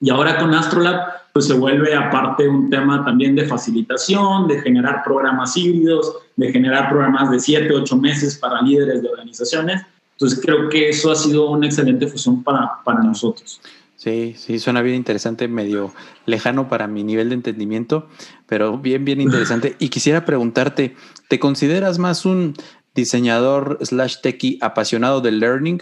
Y 0.02 0.10
ahora 0.10 0.38
con 0.38 0.54
Astrolab, 0.54 1.00
pues 1.32 1.48
se 1.48 1.54
vuelve 1.54 1.96
aparte 1.96 2.48
un 2.48 2.70
tema 2.70 3.06
también 3.06 3.36
de 3.36 3.46
facilitación, 3.46 4.48
de 4.48 4.62
generar 4.62 5.04
programas 5.04 5.56
híbridos, 5.56 6.14
de 6.36 6.52
generar 6.52 6.90
programas 6.90 7.32
de 7.32 7.40
7, 7.40 7.74
8 7.74 7.98
meses 7.98 8.38
para 8.38 8.62
líderes 8.62 9.02
de 9.02 9.10
organizaciones. 9.10 9.82
Entonces 10.16 10.40
creo 10.42 10.70
que 10.70 10.90
eso 10.90 11.12
ha 11.12 11.16
sido 11.16 11.50
una 11.50 11.68
excelente 11.68 12.08
fusión 12.08 12.44
para, 12.44 12.84
para 12.84 13.04
nosotros. 13.04 13.62
Sí, 13.96 14.36
sí, 14.38 14.60
suena 14.60 14.82
bien 14.82 14.96
interesante, 14.96 15.48
medio 15.48 15.94
lejano 16.26 16.68
para 16.68 16.88
mi 16.88 17.04
nivel 17.04 17.30
de 17.30 17.36
entendimiento, 17.36 18.08
pero 18.46 18.78
bien, 18.78 19.06
bien 19.06 19.22
interesante. 19.22 19.76
Y 19.80 19.90
quisiera 19.90 20.26
preguntarte, 20.26 20.96
¿te 21.28 21.40
consideras 21.40 21.98
más 21.98 22.26
un 22.26 22.54
diseñador 22.94 23.78
slash 23.82 24.18
techie 24.22 24.58
apasionado 24.62 25.22
del 25.22 25.40
learning 25.40 25.82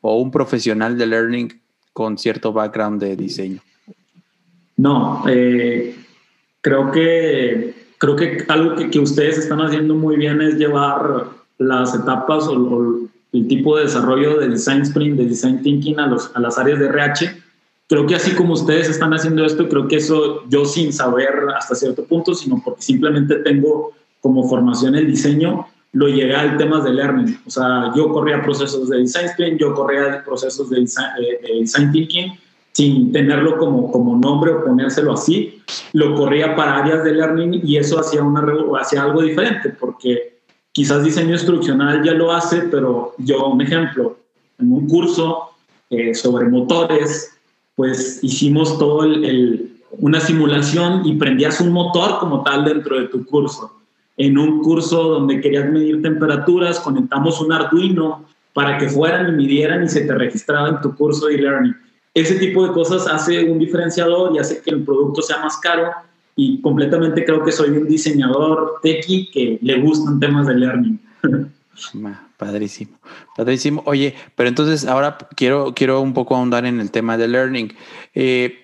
o 0.00 0.20
un 0.20 0.30
profesional 0.30 0.98
de 0.98 1.06
learning 1.06 1.62
con 1.92 2.18
cierto 2.18 2.52
background 2.52 3.00
de 3.00 3.16
diseño? 3.16 3.60
No, 4.76 5.24
eh, 5.28 5.96
creo 6.60 6.90
que 6.90 7.74
creo 7.98 8.16
que 8.16 8.44
algo 8.48 8.74
que, 8.90 8.98
ustedes 8.98 9.38
están 9.38 9.60
haciendo 9.60 9.94
muy 9.94 10.16
bien 10.16 10.42
es 10.42 10.56
llevar 10.56 11.26
las 11.58 11.94
etapas 11.94 12.48
o, 12.48 13.08
el 13.32 13.48
tipo 13.48 13.76
de 13.76 13.84
desarrollo 13.84 14.38
de 14.38 14.48
design 14.48 14.82
sprint, 14.82 15.18
de 15.18 15.26
design 15.26 15.62
thinking 15.62 15.98
a, 15.98 16.06
los, 16.06 16.30
a 16.34 16.40
las 16.40 16.58
áreas 16.58 16.78
de 16.78 16.86
RH 16.86 17.42
creo 17.92 18.06
que 18.06 18.14
así 18.14 18.34
como 18.34 18.54
ustedes 18.54 18.88
están 18.88 19.12
haciendo 19.12 19.44
esto, 19.44 19.68
creo 19.68 19.86
que 19.86 19.96
eso 19.96 20.48
yo 20.48 20.64
sin 20.64 20.94
saber 20.94 21.44
hasta 21.54 21.74
cierto 21.74 22.02
punto, 22.06 22.34
sino 22.34 22.58
porque 22.64 22.80
simplemente 22.80 23.34
tengo 23.40 23.92
como 24.22 24.48
formación 24.48 24.94
el 24.94 25.08
diseño, 25.08 25.66
lo 25.92 26.08
llegué 26.08 26.34
al 26.34 26.56
temas 26.56 26.84
de 26.84 26.94
learning. 26.94 27.38
O 27.46 27.50
sea, 27.50 27.92
yo 27.94 28.08
corría 28.08 28.42
procesos 28.42 28.88
de 28.88 29.00
design 29.00 29.26
sprint, 29.26 29.60
yo 29.60 29.74
corría 29.74 30.24
procesos 30.24 30.70
de 30.70 30.80
design, 30.80 31.92
thinking 31.92 32.32
sin 32.72 33.12
tenerlo 33.12 33.58
como, 33.58 33.92
como 33.92 34.16
nombre 34.16 34.52
o 34.52 34.64
ponérselo 34.64 35.12
así, 35.12 35.60
lo 35.92 36.14
corría 36.14 36.56
para 36.56 36.78
áreas 36.78 37.04
de 37.04 37.12
learning 37.12 37.60
y 37.62 37.76
eso 37.76 38.00
hacía 38.00 38.22
algo 39.02 39.20
diferente, 39.20 39.68
porque 39.78 40.31
quizás 40.72 41.04
diseño 41.04 41.32
instruccional 41.32 42.02
ya 42.02 42.12
lo 42.12 42.32
hace, 42.32 42.62
pero 42.62 43.14
yo, 43.18 43.46
un 43.46 43.60
ejemplo, 43.60 44.16
en 44.58 44.72
un 44.72 44.88
curso 44.88 45.50
eh, 45.90 46.14
sobre 46.14 46.48
motores, 46.48 47.30
pues 47.74 48.18
hicimos 48.22 48.78
todo 48.78 49.06
una 49.98 50.20
simulación 50.20 51.02
y 51.04 51.16
prendías 51.16 51.60
un 51.60 51.72
motor 51.72 52.18
como 52.18 52.42
tal 52.42 52.64
dentro 52.64 52.98
de 52.98 53.08
tu 53.08 53.24
curso. 53.26 53.78
En 54.16 54.38
un 54.38 54.62
curso 54.62 55.02
donde 55.04 55.40
querías 55.40 55.70
medir 55.70 56.02
temperaturas, 56.02 56.80
conectamos 56.80 57.40
un 57.40 57.52
Arduino 57.52 58.24
para 58.52 58.78
que 58.78 58.88
fueran 58.88 59.30
y 59.30 59.32
midieran 59.32 59.84
y 59.84 59.88
se 59.88 60.02
te 60.02 60.14
registraba 60.14 60.68
en 60.68 60.80
tu 60.80 60.94
curso 60.94 61.26
de 61.26 61.36
e-learning. 61.36 61.74
Ese 62.14 62.34
tipo 62.34 62.66
de 62.66 62.72
cosas 62.72 63.06
hace 63.06 63.44
un 63.44 63.58
diferenciador 63.58 64.34
y 64.34 64.38
hace 64.38 64.60
que 64.60 64.70
el 64.70 64.84
producto 64.84 65.22
sea 65.22 65.38
más 65.38 65.56
caro 65.58 65.90
y 66.36 66.60
completamente 66.60 67.24
creo 67.24 67.44
que 67.44 67.52
soy 67.52 67.70
un 67.70 67.86
diseñador 67.86 68.80
techie 68.82 69.30
que 69.30 69.58
le 69.60 69.80
gustan 69.80 70.20
temas 70.20 70.46
de 70.46 70.54
learning. 70.54 71.00
Padrísimo, 72.36 72.98
padrísimo. 73.36 73.82
Oye, 73.86 74.14
pero 74.34 74.48
entonces 74.48 74.84
ahora 74.84 75.16
quiero, 75.36 75.74
quiero 75.74 76.00
un 76.00 76.12
poco 76.12 76.34
ahondar 76.34 76.66
en 76.66 76.80
el 76.80 76.90
tema 76.90 77.16
de 77.16 77.28
learning. 77.28 77.72
Eh, 78.14 78.62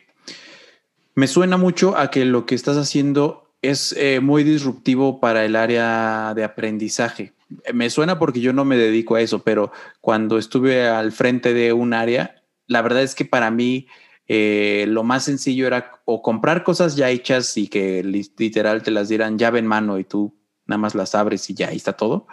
me 1.15 1.27
suena 1.27 1.57
mucho 1.57 1.97
a 1.97 2.11
que 2.11 2.25
lo 2.25 2.45
que 2.45 2.55
estás 2.55 2.77
haciendo 2.77 3.53
es 3.63 3.93
eh, 3.97 4.21
muy 4.21 4.45
disruptivo 4.45 5.21
para 5.21 5.45
el 5.45 5.57
área 5.57 6.33
de 6.35 6.45
aprendizaje. 6.45 7.33
Me 7.73 7.89
suena 7.89 8.19
porque 8.19 8.41
yo 8.41 8.53
no 8.53 8.65
me 8.65 8.77
dedico 8.77 9.15
a 9.15 9.21
eso, 9.21 9.41
pero 9.41 9.73
cuando 10.01 10.39
estuve 10.39 10.89
al 10.89 11.13
frente 11.13 11.55
de 11.55 11.73
un 11.73 11.95
área, 11.95 12.43
la 12.67 12.83
verdad 12.83 13.03
es 13.03 13.15
que 13.15 13.25
para 13.25 13.51
mí 13.51 13.87
eh, 14.29 14.85
lo 14.89 15.05
más 15.05 15.25
sencillo 15.25 15.67
era 15.67 16.01
o 16.05 16.21
comprar 16.23 16.63
cosas 16.63 16.97
ya 16.97 17.09
hechas 17.09 17.57
y 17.57 17.69
que 17.69 18.03
literal 18.05 18.83
te 18.83 18.91
las 18.91 19.09
dieran 19.09 19.39
llave 19.39 19.59
en 19.59 19.67
mano 19.67 19.99
y 19.99 20.05
tú 20.05 20.39
nada 20.67 20.79
más 20.79 20.95
las 20.95 21.15
abres 21.15 21.49
y 21.49 21.55
ya 21.55 21.69
ahí 21.69 21.77
está 21.77 21.95
todo, 21.95 22.27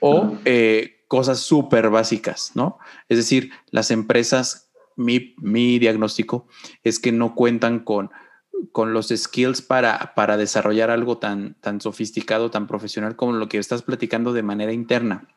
o 0.00 0.36
eh, 0.44 1.04
cosas 1.06 1.38
súper 1.38 1.90
básicas, 1.90 2.52
¿no? 2.54 2.78
Es 3.08 3.18
decir, 3.18 3.52
las 3.70 3.92
empresas, 3.92 4.72
mi, 4.96 5.36
mi, 5.38 5.78
diagnóstico 5.78 6.48
es 6.82 6.98
que 6.98 7.12
no 7.12 7.36
cuentan 7.36 7.78
con, 7.78 8.10
con 8.72 8.92
los 8.92 9.08
skills 9.08 9.62
para, 9.62 10.12
para 10.16 10.36
desarrollar 10.36 10.90
algo 10.90 11.18
tan, 11.18 11.54
tan 11.60 11.80
sofisticado, 11.80 12.50
tan 12.50 12.66
profesional 12.66 13.14
como 13.14 13.32
lo 13.32 13.48
que 13.48 13.58
estás 13.58 13.82
platicando 13.82 14.32
de 14.32 14.42
manera 14.42 14.72
interna. 14.72 15.28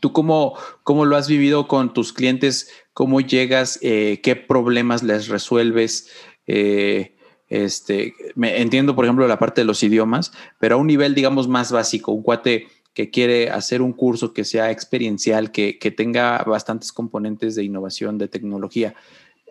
¿Tú 0.00 0.12
cómo, 0.12 0.56
cómo 0.82 1.04
lo 1.04 1.16
has 1.16 1.28
vivido 1.28 1.68
con 1.68 1.92
tus 1.92 2.12
clientes? 2.12 2.70
¿Cómo 2.92 3.20
llegas? 3.20 3.78
Eh, 3.82 4.20
¿Qué 4.22 4.36
problemas 4.36 5.02
les 5.02 5.28
resuelves? 5.28 6.10
Eh, 6.46 7.16
este, 7.48 8.14
me 8.34 8.60
entiendo, 8.60 8.96
por 8.96 9.04
ejemplo, 9.04 9.26
la 9.28 9.38
parte 9.38 9.60
de 9.60 9.66
los 9.66 9.82
idiomas, 9.82 10.32
pero 10.58 10.76
a 10.76 10.78
un 10.78 10.86
nivel, 10.86 11.14
digamos, 11.14 11.48
más 11.48 11.70
básico, 11.70 12.12
un 12.12 12.22
cuate 12.22 12.68
que 12.94 13.10
quiere 13.10 13.50
hacer 13.50 13.82
un 13.82 13.92
curso 13.92 14.32
que 14.32 14.44
sea 14.44 14.70
experiencial, 14.70 15.52
que, 15.52 15.78
que 15.78 15.90
tenga 15.90 16.42
bastantes 16.44 16.92
componentes 16.92 17.54
de 17.54 17.62
innovación, 17.62 18.18
de 18.18 18.28
tecnología. 18.28 18.94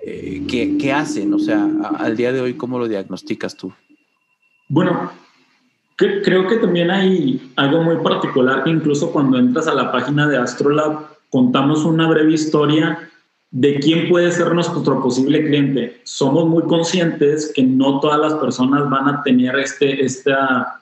Eh, 0.03 0.43
¿qué, 0.49 0.77
¿qué, 0.77 0.91
hacen? 0.91 1.33
O 1.33 1.39
sea, 1.39 1.69
al 1.99 2.17
día 2.17 2.31
de 2.31 2.41
hoy, 2.41 2.55
¿cómo 2.55 2.79
lo 2.79 2.87
diagnosticas 2.87 3.55
tú? 3.55 3.71
Bueno, 4.67 5.11
creo 5.97 6.47
que 6.47 6.57
también 6.57 6.91
hay 6.91 7.51
algo 7.55 7.81
muy 7.83 7.97
particular 7.97 8.63
que 8.63 8.69
incluso 8.69 9.11
cuando 9.11 9.37
entras 9.37 9.67
a 9.67 9.73
la 9.73 9.91
página 9.91 10.27
de 10.27 10.37
Astrolab 10.37 11.07
contamos 11.29 11.85
una 11.85 12.07
breve 12.07 12.33
historia 12.33 13.09
de 13.51 13.79
quién 13.79 14.09
puede 14.09 14.31
ser 14.31 14.53
nuestro 14.53 15.01
posible 15.01 15.45
cliente. 15.45 16.01
Somos 16.03 16.45
muy 16.45 16.63
conscientes 16.63 17.53
que 17.55 17.63
no 17.63 18.01
todas 18.01 18.19
las 18.19 18.33
personas 18.33 18.89
van 18.89 19.07
a 19.07 19.23
tener 19.23 19.55
este, 19.57 20.03
esta, 20.03 20.81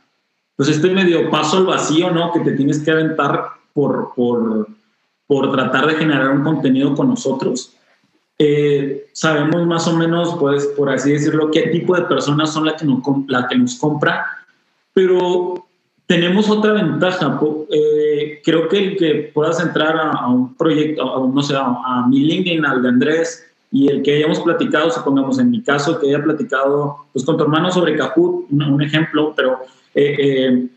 pues 0.56 0.70
este 0.70 0.90
medio 0.90 1.30
paso 1.30 1.58
al 1.58 1.66
vacío, 1.66 2.10
¿no? 2.10 2.32
Que 2.32 2.40
te 2.40 2.54
tienes 2.54 2.80
que 2.80 2.90
aventar 2.90 3.46
por, 3.74 4.14
por, 4.16 4.68
por 5.28 5.52
tratar 5.52 5.86
de 5.86 5.96
generar 5.96 6.30
un 6.32 6.44
contenido 6.44 6.96
con 6.96 7.10
nosotros. 7.10 7.76
Eh, 8.40 9.06
sabemos 9.14 9.68
más 9.68 9.88
o 9.88 9.96
menos, 9.96 10.36
pues, 10.40 10.66
por 10.76 10.90
así 10.90 11.12
decirlo, 11.12 11.52
qué 11.52 11.68
tipo 11.68 11.96
de 11.96 12.04
personas 12.04 12.52
son 12.52 12.66
las 12.66 12.82
que 12.82 12.88
nos, 12.88 13.00
la 13.28 13.48
que 13.48 13.56
nos 13.56 13.76
compra, 13.76 14.26
pero 14.94 15.66
tenemos 16.06 16.50
otra 16.50 16.74
ventaja. 16.74 17.40
Eh, 17.72 18.42
creo 18.44 18.68
que 18.68 18.78
el 18.78 18.98
que 18.98 19.32
puedas 19.34 19.60
entrar 19.60 19.98
a, 19.98 20.28
un 20.28 20.56
proyecto, 20.56 21.02
a, 21.02 21.28
no 21.28 21.42
sé, 21.42 21.56
a, 21.56 22.06
mi 22.08 22.20
LinkedIn, 22.20 22.66
al 22.66 22.82
de 22.82 22.90
Andrés, 22.90 23.46
y 23.72 23.88
el 23.88 24.04
que 24.04 24.18
hayamos 24.18 24.40
platicado, 24.42 24.92
supongamos 24.92 25.40
en 25.40 25.50
mi 25.50 25.64
caso, 25.64 26.00
que 26.00 26.08
haya 26.08 26.24
platicado 26.24 27.08
pues, 27.12 27.26
con 27.26 27.38
tu 27.38 27.44
hermano 27.44 27.72
sobre 27.72 27.98
Kahoot, 27.98 28.46
un, 28.52 28.82
ejemplo, 28.82 29.34
pero 29.36 29.60
eh, 29.96 30.16
eh, 30.20 30.68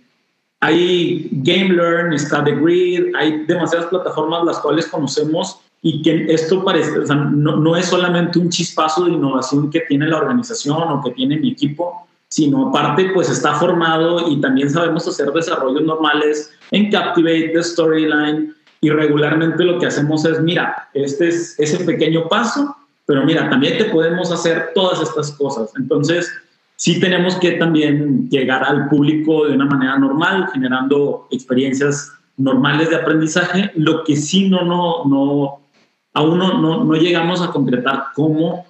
hay 0.61 1.29
GameLearn, 1.31 2.15
está 2.15 2.43
The 2.43 2.53
Grid, 2.53 3.15
hay 3.15 3.45
demasiadas 3.45 3.89
plataformas 3.89 4.45
las 4.45 4.59
cuales 4.61 4.87
conocemos 4.87 5.61
y 5.83 6.01
que 6.01 6.25
esto 6.33 6.65
parece, 6.65 6.99
o 6.99 7.07
sea, 7.07 7.17
no, 7.17 7.57
no 7.57 7.77
es 7.77 7.85
solamente 7.85 8.39
un 8.39 8.49
chispazo 8.49 9.05
de 9.05 9.13
innovación 9.13 9.71
que 9.71 9.81
tiene 9.81 10.09
la 10.09 10.17
organización 10.17 10.83
o 10.83 11.03
que 11.05 11.11
tiene 11.11 11.39
mi 11.39 11.51
equipo, 11.53 12.07
sino 12.37 12.69
aparte 12.69 13.13
pues 13.15 13.31
está 13.31 13.55
formado 13.55 14.31
y 14.31 14.39
también 14.43 14.69
sabemos 14.69 15.09
hacer 15.09 15.33
desarrollos 15.33 15.81
normales 15.81 16.53
en 16.71 16.91
Captivate, 16.91 17.49
the 17.55 17.63
Storyline 17.63 18.55
y 18.83 18.91
regularmente 18.91 19.65
lo 19.65 19.79
que 19.79 19.87
hacemos 19.87 20.23
es, 20.27 20.39
mira, 20.43 20.91
este 20.93 21.29
es 21.29 21.59
ese 21.59 21.83
pequeño 21.83 22.29
paso, 22.29 22.77
pero 23.07 23.25
mira, 23.25 23.49
también 23.49 23.79
te 23.79 23.87
podemos 23.87 24.31
hacer 24.31 24.73
todas 24.75 25.01
estas 25.01 25.31
cosas. 25.33 25.73
Entonces, 25.79 26.31
sí 26.77 27.01
tenemos 27.01 27.37
que 27.37 27.53
también 27.53 28.29
llegar 28.29 28.65
al 28.65 28.91
público 28.91 29.47
de 29.47 29.55
una 29.55 29.65
manera 29.65 29.99
normal, 29.99 30.51
generando 30.53 31.27
experiencias 31.31 32.13
normales 32.37 32.91
de 32.91 32.97
aprendizaje. 32.97 33.71
Lo 33.77 34.05
que 34.05 34.15
sí 34.15 34.51
no, 34.51 34.63
no, 34.63 35.07
no 35.07 35.61
aún 36.13 36.39
no, 36.39 36.61
no, 36.61 36.85
no 36.85 36.95
llegamos 36.97 37.41
a 37.41 37.51
concretar 37.51 38.09
cómo 38.15 38.66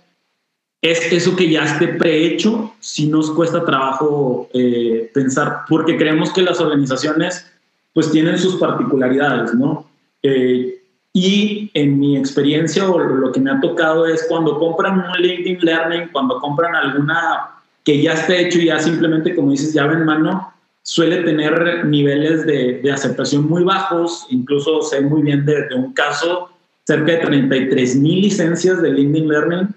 es 0.83 1.13
eso 1.13 1.35
que 1.37 1.51
ya 1.51 1.65
esté 1.65 1.89
prehecho, 1.89 2.75
si 2.81 3.09
nos 3.09 3.31
cuesta 3.31 3.65
trabajo 3.65 4.49
eh, 4.53 5.11
pensar, 5.13 5.61
porque 5.69 5.97
creemos 5.97 6.33
que 6.33 6.43
las 6.43 6.61
organizaciones 6.61 7.47
pues 7.93 8.11
tienen 8.11 8.39
sus 8.39 8.57
particularidades, 8.57 9.55
¿no? 9.55 9.89
Eh, 10.23 10.83
y 11.13 11.71
en 11.73 11.99
mi 11.99 12.17
experiencia 12.17 12.91
o 12.91 12.99
lo 12.99 13.33
que 13.33 13.41
me 13.41 13.51
ha 13.51 13.59
tocado 13.61 14.07
es 14.07 14.27
cuando 14.29 14.59
compran 14.59 14.99
un 14.99 15.17
LinkedIn 15.19 15.61
Learning, 15.63 16.09
cuando 16.13 16.39
compran 16.41 16.75
alguna 16.75 17.53
que 17.85 18.03
ya 18.03 18.13
esté 18.13 18.47
hecho 18.47 18.59
y 18.59 18.67
ya 18.67 18.79
simplemente, 18.79 19.35
como 19.35 19.53
dices, 19.53 19.73
llave 19.73 19.95
en 19.95 20.05
mano, 20.05 20.53
suele 20.83 21.23
tener 21.23 21.87
niveles 21.87 22.45
de, 22.45 22.83
aceptación 22.93 23.49
muy 23.49 23.65
bajos. 23.65 24.27
Incluso 24.29 24.83
sé 24.83 25.01
muy 25.01 25.23
bien 25.23 25.47
de, 25.47 25.69
de 25.69 25.75
un 25.75 25.95
caso, 25.95 26.51
cerca 26.85 27.13
de 27.13 27.19
33 27.19 27.97
mil 27.97 28.21
licencias 28.21 28.83
de 28.83 28.93
LinkedIn 28.93 29.29
Learning 29.29 29.69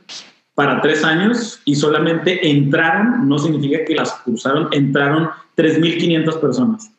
para 0.59 0.81
tres 0.81 1.05
años 1.05 1.61
y 1.63 1.73
solamente 1.73 2.45
entraron, 2.45 3.29
no 3.29 3.39
significa 3.39 3.85
que 3.85 3.95
las 3.95 4.11
cursaron, 4.25 4.67
entraron 4.73 5.29
3.500 5.55 6.41
personas 6.41 6.91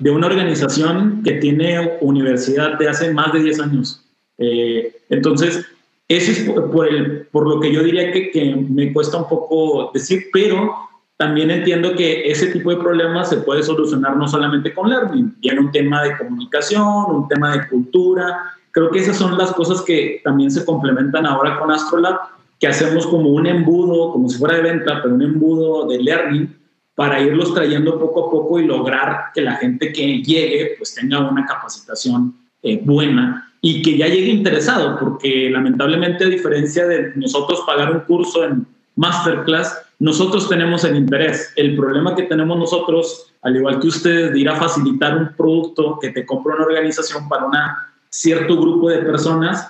de 0.00 0.10
una 0.10 0.28
organización 0.28 1.20
que 1.22 1.32
tiene 1.32 1.98
universidad 2.00 2.78
de 2.78 2.88
hace 2.88 3.12
más 3.12 3.30
de 3.34 3.42
10 3.42 3.60
años. 3.60 4.02
Eh, 4.38 4.96
entonces, 5.10 5.62
eso 6.08 6.32
es 6.32 6.40
por, 6.70 6.88
el, 6.88 7.26
por, 7.26 7.46
lo 7.46 7.60
que 7.60 7.70
yo 7.70 7.82
diría 7.82 8.10
que, 8.12 8.30
que, 8.30 8.56
me 8.56 8.94
cuesta 8.94 9.18
un 9.18 9.28
poco 9.28 9.90
decir, 9.92 10.28
pero 10.32 10.74
también 11.18 11.50
entiendo 11.50 11.94
que 11.94 12.30
ese 12.30 12.46
tipo 12.46 12.70
de 12.70 12.76
problemas 12.76 13.28
se 13.28 13.36
puede 13.36 13.62
solucionar 13.62 14.16
no 14.16 14.26
solamente 14.26 14.72
con 14.72 14.88
Learning, 14.88 15.36
en 15.42 15.58
un 15.58 15.70
tema 15.70 16.02
de 16.02 16.16
comunicación, 16.16 17.04
un 17.10 17.28
tema 17.28 17.58
de 17.58 17.68
cultura. 17.68 18.54
Creo 18.70 18.90
que 18.90 19.00
esas 19.00 19.18
son 19.18 19.36
las 19.36 19.52
cosas 19.52 19.82
que 19.82 20.22
también 20.24 20.50
se 20.50 20.64
complementan 20.64 21.26
ahora 21.26 21.58
con 21.58 21.70
Astrolab, 21.70 22.40
que 22.62 22.68
hacemos 22.68 23.08
como 23.08 23.30
un 23.30 23.44
embudo, 23.44 24.12
como 24.12 24.28
si 24.28 24.38
fuera 24.38 24.54
de 24.54 24.62
venta, 24.62 25.00
pero 25.02 25.16
un 25.16 25.22
embudo 25.22 25.88
de 25.88 26.00
Learning 26.00 26.56
para 26.94 27.20
irlos 27.20 27.52
trayendo 27.52 27.98
poco 27.98 28.28
a 28.28 28.30
poco 28.30 28.60
y 28.60 28.66
lograr 28.66 29.32
que 29.34 29.40
la 29.40 29.56
gente 29.56 29.92
que 29.92 30.22
llegue 30.22 30.76
pues 30.78 30.94
tenga 30.94 31.28
una 31.28 31.44
capacitación 31.44 32.36
eh, 32.62 32.80
buena 32.84 33.52
y 33.60 33.82
que 33.82 33.98
ya 33.98 34.06
llegue 34.06 34.28
interesado, 34.28 34.96
porque 34.96 35.50
lamentablemente 35.50 36.22
a 36.22 36.28
diferencia 36.28 36.86
de 36.86 37.10
nosotros 37.16 37.64
pagar 37.66 37.90
un 37.90 38.00
curso 38.02 38.44
en 38.44 38.64
masterclass, 38.94 39.76
nosotros 39.98 40.48
tenemos 40.48 40.84
el 40.84 40.94
interés. 40.94 41.52
El 41.56 41.74
problema 41.74 42.14
que 42.14 42.22
tenemos 42.22 42.56
nosotros, 42.56 43.32
al 43.42 43.56
igual 43.56 43.80
que 43.80 43.88
ustedes, 43.88 44.34
de 44.34 44.38
ir 44.38 44.48
a 44.48 44.54
facilitar 44.54 45.16
un 45.16 45.34
producto 45.36 45.98
que 46.00 46.10
te 46.10 46.24
compra 46.24 46.54
una 46.54 46.66
organización 46.66 47.28
para 47.28 47.44
un 47.44 47.54
cierto 48.08 48.56
grupo 48.56 48.88
de 48.88 48.98
personas, 48.98 49.66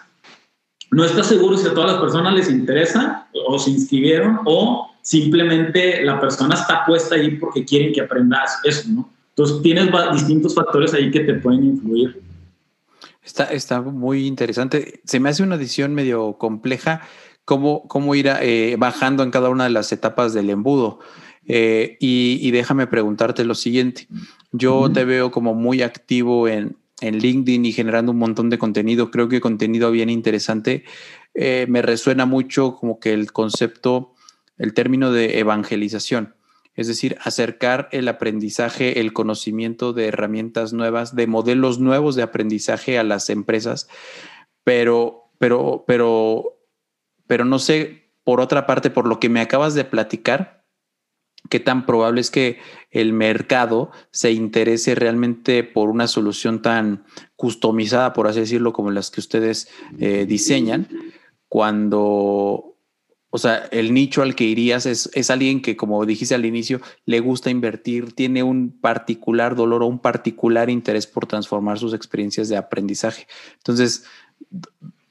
no 0.93 1.05
está 1.05 1.25
seguro 1.25 1.57
si 1.57 1.67
a 1.67 1.75
todas 1.75 1.93
las 1.93 2.01
personas 2.01 2.35
les 2.35 2.51
interesa 2.51 3.27
o 3.49 3.59
se 3.59 3.71
inscribieron 3.71 4.41
o 4.45 4.91
simplemente 5.01 6.05
la 6.05 6.21
persona 6.21 6.55
está 6.55 6.85
puesta 6.85 7.15
ahí 7.15 7.37
porque 7.37 7.65
quieren 7.65 7.93
que 7.93 8.03
aprendas 8.03 8.61
eso, 8.63 8.89
¿no? 8.91 9.11
Entonces 9.31 9.63
tienes 9.63 9.91
distintos 10.13 10.55
factores 10.55 10.93
ahí 10.93 11.11
que 11.11 11.21
te 11.21 11.35
pueden 11.35 11.65
influir. 11.65 12.23
Está, 13.25 13.45
está 13.45 13.81
muy 13.81 14.27
interesante. 14.27 15.01
Se 15.05 15.19
me 15.19 15.31
hace 15.31 15.43
una 15.43 15.55
edición 15.55 15.95
medio 15.95 16.35
compleja 16.35 17.01
cómo, 17.47 17.89
cómo 17.89 18.15
ir 18.15 18.29
eh, 18.29 18.77
bajando 18.79 19.23
en 19.23 19.31
cada 19.31 19.49
una 19.49 19.65
de 19.65 19.71
las 19.71 19.91
etapas 19.93 20.35
del 20.35 20.51
embudo. 20.51 20.99
Eh, 21.47 21.97
y, 22.01 22.51
déjame 22.51 22.87
preguntarte 22.87 23.45
lo 23.45 23.55
siguiente. 23.55 24.07
Yo 24.53 24.93
te 24.93 25.05
veo 25.05 25.31
como 25.31 25.55
muy 25.55 25.83
activo 25.83 26.47
en, 26.47 26.77
en, 27.03 27.19
LinkedIn 27.19 27.65
y 27.65 27.73
generando 27.73 28.13
un 28.13 28.19
montón 28.19 28.51
de 28.51 28.59
contenido. 28.59 29.11
Creo 29.11 29.29
que 29.29 29.41
contenido 29.41 29.91
bien 29.91 30.11
interesante. 30.11 30.85
Eh, 31.35 31.67
me 31.69 31.83
resuena 31.83 32.27
mucho 32.27 32.77
como 32.77 33.01
que 33.01 33.13
el 33.13 33.33
concepto 33.33 34.15
el 34.59 34.75
término 34.75 35.13
de 35.13 35.41
evangelización, 35.41 36.37
es 36.75 36.87
decir, 36.87 37.19
acercar 37.23 37.89
el 37.93 38.09
aprendizaje, 38.09 39.01
el 39.01 39.13
conocimiento 39.13 39.93
de 39.93 40.07
herramientas 40.07 40.73
nuevas, 40.73 41.17
de 41.17 41.27
modelos 41.27 41.81
nuevos 41.81 42.15
de 42.15 42.23
aprendizaje 42.23 42.99
a 42.99 43.03
las 43.03 43.29
empresas, 43.29 43.89
pero, 44.65 45.31
pero, 45.39 45.85
pero, 45.87 46.61
pero 47.27 47.45
no 47.45 47.59
sé, 47.59 48.13
por 48.25 48.41
otra 48.41 48.67
parte, 48.67 48.91
por 48.91 49.09
lo 49.09 49.19
que 49.19 49.29
me 49.29 49.41
acabas 49.41 49.75
de 49.75 49.85
platicar, 49.85 50.62
qué 51.53 51.61
tan 51.61 51.85
probable 51.85 52.23
es 52.23 52.31
que 52.31 52.61
el 52.91 53.13
mercado 53.13 53.91
se 54.11 54.33
interese 54.33 54.95
realmente 54.95 55.65
por 55.65 55.91
una 55.91 56.09
solución 56.09 56.63
tan 56.63 57.05
customizada, 57.37 58.15
por 58.15 58.27
así 58.27 58.41
decirlo, 58.41 58.73
como 58.73 58.91
las 58.91 59.11
que 59.11 59.21
ustedes 59.21 59.69
eh, 59.99 60.25
diseñan, 60.27 60.89
cuando 61.49 62.75
o 63.29 63.39
sea, 63.39 63.69
el 63.71 63.93
nicho 63.93 64.23
al 64.23 64.35
que 64.35 64.45
irías 64.45 64.87
es, 64.87 65.11
es, 65.13 65.31
alguien 65.31 65.61
que, 65.61 65.77
como 65.77 66.07
dijiste 66.07 66.35
al 66.35 66.47
inicio, 66.47 66.81
le 67.05 67.21
gusta 67.21 67.51
invertir, 67.51 68.15
tiene 68.15 68.43
un 68.43 68.79
particular 68.81 69.55
dolor 69.55 69.83
o 69.83 69.87
un 69.87 69.99
particular 69.99 70.71
interés 70.71 71.07
por 71.07 71.27
transformar 71.27 71.79
sus 71.79 71.93
experiencias 71.93 72.49
de 72.49 72.57
aprendizaje. 72.57 73.27
Entonces, 73.59 74.05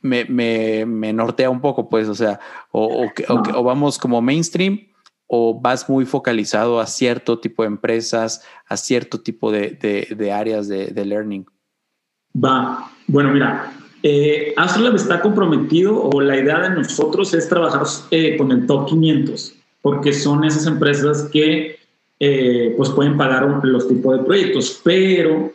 me, 0.02 0.26
me, 0.26 0.88
me 0.88 1.14
nortea 1.14 1.52
un 1.52 1.62
poco, 1.62 1.88
pues, 1.88 2.08
o 2.10 2.16
sea, 2.16 2.40
o, 2.72 3.06
o, 3.28 3.64
vamos 3.64 4.00
como 4.00 4.22
mainstream 4.24 4.91
o 5.34 5.58
vas 5.58 5.90
muy 5.90 6.06
focalizado 6.06 6.82
a 6.82 6.86
cierto 6.86 7.40
tipo 7.40 7.64
de 7.64 7.68
empresas, 7.68 8.46
a 8.68 8.76
cierto 8.76 9.22
tipo 9.22 9.50
de, 9.50 9.70
de, 9.70 10.14
de 10.14 10.32
áreas 10.34 10.68
de, 10.68 11.06
learning. 11.06 11.46
Va, 12.36 12.92
bueno, 13.08 13.32
mira, 13.32 13.72
eh, 14.04 14.54
Astrolab 14.58 14.96
está 14.96 15.22
comprometido 15.22 16.04
o 16.04 16.20
la 16.20 16.36
idea 16.36 16.60
de 16.60 16.72
nosotros 16.72 17.34
es 17.34 17.48
trabajar 17.48 17.84
eh, 18.12 18.36
con 18.36 18.52
el 18.52 18.68
top 18.68 18.90
500 18.90 19.56
porque 19.82 20.12
son 20.12 20.44
esas 20.44 20.68
empresas 20.68 21.30
que 21.32 21.80
eh, 22.20 22.74
pues 22.76 22.90
pueden 22.90 23.16
pagar 23.16 23.46
los 23.64 23.88
tipos 23.88 24.18
de 24.18 24.26
proyectos, 24.26 24.82
pero 24.84 25.54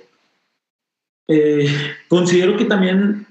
eh, 1.28 1.68
considero 2.08 2.56
que 2.56 2.64
también 2.64 3.26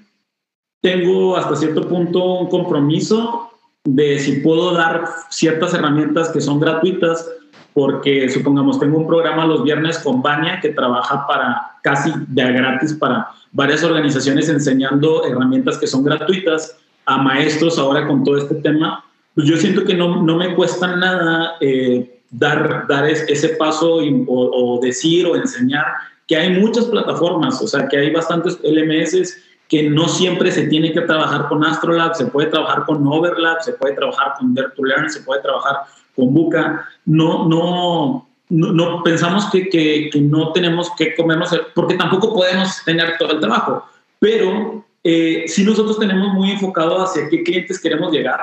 tengo 0.80 1.38
hasta 1.38 1.56
cierto 1.56 1.90
punto 1.90 2.24
un 2.42 2.50
compromiso 2.50 3.50
de 3.86 4.20
si 4.20 4.34
puedo 4.38 4.74
dar 4.74 5.06
ciertas 5.30 5.74
herramientas 5.74 6.30
que 6.30 6.42
son 6.42 6.60
gratuitas, 6.60 7.30
porque 7.74 8.30
supongamos 8.30 8.80
tengo 8.80 8.98
un 8.98 9.08
programa 9.08 9.46
los 9.46 9.64
viernes 9.64 10.00
con 10.00 10.22
Bania 10.22 10.60
que 10.62 10.70
trabaja 10.70 11.26
para 11.28 11.78
casi 11.84 12.12
de 12.28 12.52
gratis 12.52 12.94
para 12.94 13.28
varias 13.52 13.84
organizaciones 13.84 14.50
enseñando 14.50 15.26
herramientas 15.26 15.78
que 15.78 15.88
son 15.88 16.04
gratuitas 16.04 16.78
a 17.06 17.18
maestros 17.18 17.78
ahora 17.78 18.08
con 18.08 18.24
todo 18.24 18.38
este 18.38 18.56
tema, 18.56 19.04
pues 19.36 19.48
yo 19.48 19.58
siento 19.58 19.84
que 19.84 19.94
no, 19.94 20.24
no 20.24 20.38
me 20.38 20.56
cuesta 20.56 20.96
nada 20.96 21.56
eh, 21.62 22.22
dar, 22.32 22.88
dar 22.88 23.08
ese 23.08 23.50
paso 23.50 24.00
o, 24.28 24.80
decir 24.82 25.28
o 25.28 25.36
enseñar 25.36 25.86
que 26.28 26.36
hay 26.36 26.60
muchas 26.60 26.86
plataformas, 26.86 27.62
o 27.62 27.68
sea, 27.68 27.88
que 27.88 27.98
hay 27.98 28.12
bastantes 28.12 28.58
LMS 28.64 29.38
que 29.68 29.90
no 29.90 30.08
siempre 30.08 30.52
se 30.52 30.68
tiene 30.68 30.94
que 30.94 31.02
trabajar 31.02 31.48
con 31.48 31.64
Astrolab, 31.64 32.16
se 32.16 32.28
puede 32.28 32.50
trabajar 32.50 32.86
con 32.86 33.06
Overlap, 33.06 33.62
se 33.62 33.74
puede 33.74 33.96
trabajar 33.96 34.34
con 34.38 34.56
Dare2Learn, 34.56 35.10
se 35.10 35.22
puede 35.22 35.42
trabajar 35.42 35.78
con 36.16 36.34
Buca. 36.34 36.88
No, 37.06 37.48
no, 37.48 38.28
no, 38.50 39.04
pensamos 39.04 39.46
que, 39.52 39.70
que, 39.70 40.12
no 40.22 40.52
tenemos 40.52 40.92
que 40.98 41.16
comernos, 41.16 41.50
porque 41.74 41.96
tampoco 41.96 42.34
podemos 42.34 42.84
tener 42.86 43.18
todo 43.18 43.32
el 43.32 43.40
trabajo, 43.40 43.86
pero 44.20 44.86
eh, 45.04 45.46
sí 45.48 45.64
nosotros 45.64 46.00
tenemos 46.00 46.34
muy 46.34 46.52
enfocado 46.52 47.02
hacia 47.02 47.28
qué 47.30 47.44
clientes 47.44 47.80
queremos 47.80 48.12
llegar 48.12 48.40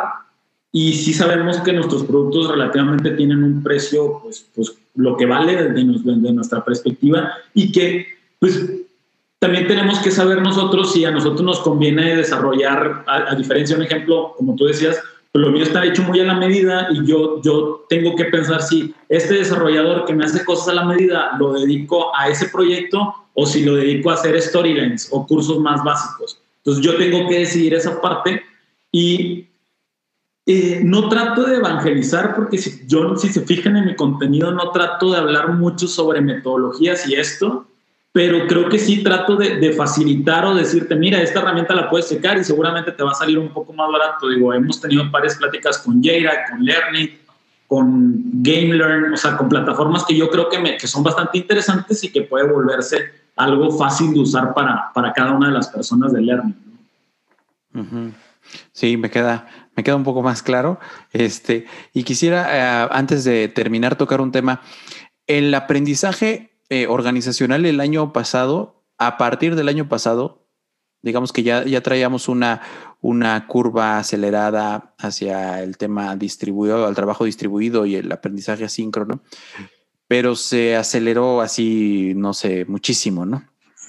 y 0.73 0.95
sí 0.95 1.13
sabemos 1.13 1.59
que 1.59 1.73
nuestros 1.73 2.05
productos 2.05 2.49
relativamente 2.49 3.11
tienen 3.11 3.45
un 3.45 3.63
precio, 3.63 4.21
pues, 4.23 4.47
pues 4.55 4.75
lo 4.95 5.17
que 5.17 5.27
vale 5.27 5.55
desde, 5.55 5.85
nuestra 6.33 6.65
perspectiva 6.65 7.31
y 7.53 7.71
que 7.71 8.07
pues 8.39 8.71
también 9.43 9.67
tenemos 9.67 9.99
que 9.99 10.13
saber 10.13 10.41
nosotros 10.41 10.93
si 10.93 11.05
a 11.05 11.11
nosotros 11.11 11.43
nos 11.43 11.59
conviene 11.59 12.15
desarrollar, 12.15 13.03
a, 13.09 13.33
a 13.33 13.35
diferencia 13.35 13.75
de 13.75 13.83
un 13.83 13.87
ejemplo, 13.89 14.35
como 14.37 14.55
tú 14.55 14.67
decías, 14.67 15.03
lo 15.33 15.51
mío 15.51 15.65
está 15.65 15.85
hecho 15.85 16.05
muy 16.05 16.21
a 16.21 16.25
la 16.25 16.37
medida 16.37 16.87
y 16.93 17.05
yo, 17.05 17.43
yo 17.43 17.85
tengo 17.89 18.15
que 18.15 18.27
pensar 18.27 18.63
si 18.63 18.95
este 19.09 19.35
desarrollador 19.35 20.05
que 20.05 20.15
me 20.15 20.25
hace 20.25 20.45
cosas 20.45 20.69
a 20.69 20.75
la 20.75 20.85
medida 20.85 21.33
lo 21.41 21.55
dedico 21.55 22.17
a 22.17 22.29
ese 22.29 22.51
proyecto 22.51 23.13
o 23.35 23.45
si 23.45 23.65
lo 23.65 23.75
dedico 23.75 24.11
a 24.11 24.15
hacer 24.15 24.41
storylines 24.41 25.09
o 25.11 25.27
cursos 25.27 25.59
más 25.59 25.83
básicos. 25.83 26.41
Entonces 26.59 26.85
yo 26.85 26.97
tengo 26.97 27.29
que 27.29 27.41
decidir 27.41 27.75
esa 27.75 28.01
parte 28.01 28.43
y 28.93 29.49
eh, 30.47 30.83
no 30.85 31.09
trato 31.09 31.47
de 31.47 31.57
evangelizar 31.57 32.37
porque 32.37 32.59
si, 32.59 32.87
yo, 32.87 33.17
si 33.17 33.29
se 33.29 33.41
fijan 33.41 33.77
en 33.77 33.87
mi 33.87 33.97
contenido, 33.97 34.53
no 34.53 34.71
trato 34.71 35.11
de 35.11 35.19
hablar 35.19 35.55
mucho 35.55 35.89
sobre 35.89 36.21
metodologías 36.21 37.09
y 37.09 37.15
esto, 37.17 37.67
pero 38.13 38.47
creo 38.47 38.69
que 38.69 38.79
sí 38.79 39.03
trato 39.03 39.37
de, 39.37 39.73
facilitar 39.73 40.45
o 40.45 40.55
decirte, 40.55 40.95
mira, 40.95 41.23
esta 41.23 41.41
herramienta 41.41 41.75
la 41.75 41.89
puedes 41.89 42.11
checar 42.11 42.37
y 42.37 42.45
seguramente 42.45 42.93
te 42.93 43.03
va 43.03 43.13
a 43.13 43.15
salir 43.15 43.39
un 43.39 43.49
poco 43.49 43.73
más 43.73 43.91
barato. 43.91 44.29
Digo, 44.29 44.53
hemos 44.53 44.79
tenido 44.79 45.11
varias 45.11 45.37
pláticas 45.37 45.79
con 45.79 46.03
Jira, 46.03 46.45
con 46.51 46.63
Learning, 46.63 47.19
con 47.67 48.23
GameLearn, 48.43 49.15
o 49.15 49.17
sea, 49.17 49.35
con 49.39 49.49
plataformas 49.49 50.05
que 50.05 50.15
yo 50.15 50.29
creo 50.29 50.51
que, 50.51 50.77
que 50.77 50.87
son 50.87 51.03
bastante 51.03 51.39
interesantes 51.39 52.05
y 52.05 52.13
que 52.13 52.23
puede 52.23 52.47
volverse 52.47 52.99
algo 53.35 53.71
fácil 53.79 54.13
de 54.13 54.21
usar 54.21 54.53
para, 54.53 54.93
para 54.93 55.15
cada 55.15 55.33
una 55.33 55.47
de 55.47 55.55
las 55.55 55.69
personas 55.69 56.13
de 56.13 56.21
Learning. 56.21 56.55
Sí, 58.73 58.99
me 58.99 59.09
queda, 59.09 59.47
me 59.75 59.83
queda 59.83 59.97
un 59.97 60.05
poco 60.05 60.21
más 60.21 60.43
claro. 60.43 60.79
Este, 61.13 61.67
y 61.95 62.03
quisiera, 62.05 62.85
eh, 62.85 62.89
antes 62.91 63.25
de 63.25 63.49
terminar, 63.49 63.97
tocar 63.97 64.21
un 64.21 64.33
tema. 64.33 64.61
El 65.27 65.55
aprendizaje 65.55 66.52
eh, 66.73 66.87
organizacional 66.87 67.67
el 67.67 67.81
año 67.81 68.13
pasado, 68.13 68.83
a 68.99 69.19
partir 69.19 69.57
del 69.57 69.69
año 69.69 69.89
pasado, 69.89 70.47
digamos 71.03 71.33
que 71.33 71.43
ya, 71.43 71.65
ya 71.65 71.83
traíamos 71.83 72.29
una, 72.29 72.63
una 73.01 73.47
curva 73.47 73.99
acelerada 73.99 74.95
hacia 74.99 75.63
el 75.63 75.77
tema 75.77 76.17
distribuido, 76.17 76.87
al 76.87 76.95
trabajo 76.95 77.25
distribuido 77.25 77.85
y 77.85 77.97
el 77.97 78.11
aprendizaje 78.11 78.65
asíncrono, 78.65 79.23
pero 80.07 80.37
se 80.37 80.77
aceleró 80.77 81.41
así, 81.41 82.13
no 82.17 82.33
sé, 82.33 82.65
muchísimo, 82.65 83.27
¿no? 83.27 83.43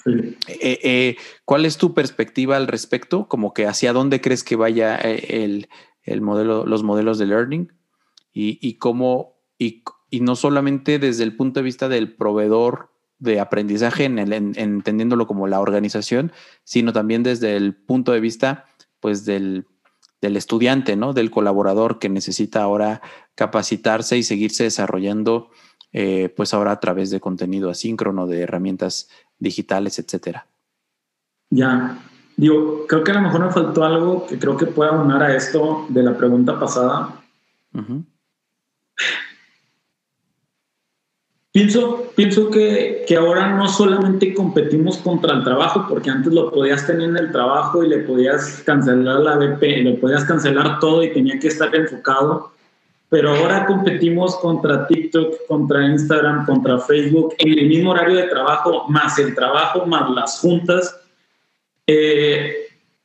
Eh, 0.06 0.36
eh, 0.48 1.16
¿Cuál 1.44 1.64
es 1.64 1.78
tu 1.78 1.94
perspectiva 1.94 2.56
al 2.56 2.66
respecto? 2.66 3.26
Como 3.28 3.54
que 3.54 3.66
hacia 3.66 3.92
dónde 3.92 4.20
crees 4.20 4.44
que 4.44 4.56
vaya 4.56 4.98
eh, 5.02 5.66
el, 6.04 6.20
modelo, 6.20 6.66
los 6.66 6.82
modelos 6.82 7.18
de 7.18 7.26
learning 7.26 7.72
y, 8.32 8.74
cómo, 8.74 9.38
y, 9.58 9.84
no 10.20 10.36
solamente 10.36 10.98
desde 10.98 11.24
el 11.24 11.36
punto 11.36 11.60
de 11.60 11.64
vista 11.64 11.88
del 11.88 12.14
proveedor 12.14 12.90
de 13.18 13.40
aprendizaje, 13.40 14.04
en 14.04 14.18
el, 14.18 14.32
entendiéndolo 14.32 15.26
como 15.26 15.46
la 15.46 15.60
organización, 15.60 16.32
sino 16.64 16.92
también 16.92 17.22
desde 17.22 17.56
el 17.56 17.74
punto 17.74 18.12
de 18.12 18.20
vista 18.20 18.66
pues 19.00 19.24
del, 19.24 19.66
del 20.20 20.36
estudiante, 20.36 20.96
¿no? 20.96 21.12
Del 21.12 21.30
colaborador 21.30 21.98
que 21.98 22.08
necesita 22.08 22.62
ahora 22.62 23.02
capacitarse 23.34 24.16
y 24.16 24.22
seguirse 24.22 24.64
desarrollando, 24.64 25.50
pues 26.36 26.54
ahora 26.54 26.72
a 26.72 26.80
través 26.80 27.10
de 27.10 27.20
contenido 27.20 27.70
asíncrono, 27.70 28.26
de 28.26 28.40
herramientas 28.40 29.08
digitales, 29.38 29.98
etcétera. 29.98 30.46
Ya, 31.50 31.98
digo, 32.36 32.86
creo 32.88 33.04
que 33.04 33.12
a 33.12 33.14
lo 33.14 33.20
mejor 33.20 33.44
me 33.44 33.52
faltó 33.52 33.84
algo 33.84 34.26
que 34.26 34.38
creo 34.38 34.56
que 34.56 34.66
pueda 34.66 34.92
unar 34.92 35.22
a 35.22 35.36
esto 35.36 35.86
de 35.88 36.02
la 36.02 36.16
pregunta 36.16 36.58
pasada. 36.58 37.22
Pienso, 41.54 42.10
pienso 42.16 42.50
que, 42.50 43.04
que, 43.06 43.16
ahora 43.16 43.54
no 43.56 43.68
solamente 43.68 44.34
competimos 44.34 44.98
contra 44.98 45.34
el 45.34 45.44
trabajo, 45.44 45.86
porque 45.88 46.10
antes 46.10 46.32
lo 46.32 46.50
podías 46.50 46.84
tener 46.84 47.08
en 47.08 47.16
el 47.16 47.30
trabajo 47.30 47.84
y 47.84 47.88
le 47.88 47.98
podías 47.98 48.60
cancelar 48.66 49.20
la 49.20 49.36
BP, 49.36 49.62
le 49.62 49.94
podías 49.94 50.24
cancelar 50.24 50.80
todo 50.80 51.04
y 51.04 51.12
tenía 51.12 51.38
que 51.38 51.46
estar 51.46 51.74
enfocado 51.74 52.54
pero 53.14 53.30
ahora 53.30 53.64
competimos 53.66 54.34
contra 54.38 54.88
TikTok, 54.88 55.46
contra 55.46 55.86
Instagram, 55.86 56.44
contra 56.46 56.80
Facebook, 56.80 57.32
en 57.38 57.56
el 57.56 57.68
mismo 57.68 57.92
horario 57.92 58.16
de 58.16 58.24
trabajo, 58.24 58.86
más 58.88 59.16
el 59.20 59.36
trabajo, 59.36 59.86
más 59.86 60.10
las 60.10 60.40
juntas. 60.40 61.00
Eh, 61.86 62.63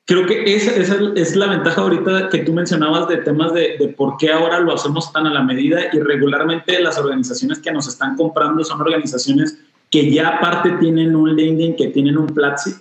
creo 0.10 0.26
que 0.26 0.56
esa, 0.56 0.72
es 1.15 1.36
la 1.36 1.45
ventaja 1.45 1.82
ahorita 1.82 2.30
que 2.30 2.39
tú 2.39 2.52
mencionabas 2.52 3.08
de 3.08 3.17
temas 3.17 3.54
de, 3.54 3.78
de, 3.78 3.89
por 3.89 4.17
qué 4.17 4.32
ahora 4.32 4.60
lo 4.60 4.74
hacemos 4.74 5.13
tan 5.13 5.28
a 5.28 5.30
la 5.30 5.43
medida 5.43 5.82
y 5.93 6.00
regularmente 6.00 6.82
las 6.82 6.98
organizaciones 6.98 7.60
que 7.60 7.72
nos 7.72 7.88
están 7.88 8.17
comprando 8.17 8.63
son 8.63 8.82
organizaciones 8.82 9.60
que 9.91 10.10
ya 10.12 10.30
aparte 10.30 10.72
tienen 10.80 11.15
un 11.15 11.36
LinkedIn, 11.36 11.76
que 11.76 11.89
tienen 11.89 12.17
un 12.17 12.26
Platzi, 12.26 12.72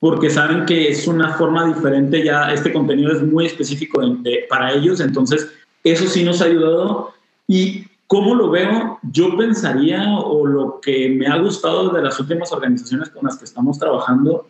porque 0.00 0.30
saben 0.30 0.64
que 0.64 0.88
es 0.88 1.06
una 1.06 1.34
forma 1.34 1.66
diferente, 1.66 2.24
ya 2.24 2.50
este 2.50 2.72
contenido 2.72 3.12
es 3.12 3.22
muy 3.22 3.44
específico 3.44 4.00
para 4.48 4.72
ellos, 4.72 5.00
entonces 5.00 5.52
eso 5.84 6.06
sí 6.06 6.24
nos 6.24 6.40
ha 6.40 6.46
ayudado. 6.46 7.10
Y 7.46 7.84
cómo 8.06 8.34
lo 8.34 8.48
veo, 8.48 8.98
yo 9.02 9.36
pensaría, 9.36 10.16
o 10.18 10.46
lo 10.46 10.80
que 10.80 11.10
me 11.10 11.26
ha 11.26 11.36
gustado 11.36 11.90
de 11.90 12.02
las 12.02 12.18
últimas 12.18 12.50
organizaciones 12.52 13.10
con 13.10 13.26
las 13.26 13.36
que 13.36 13.44
estamos 13.44 13.78
trabajando, 13.78 14.46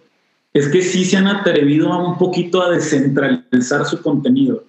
es 0.53 0.69
que 0.69 0.83
sí 0.83 1.05
se 1.05 1.17
han 1.17 1.27
atrevido 1.27 1.93
a 1.93 1.99
un 1.99 2.19
poquito 2.19 2.63
a 2.63 2.71
descentralizar 2.71 3.85
su 3.85 4.03
contenido. 4.03 4.65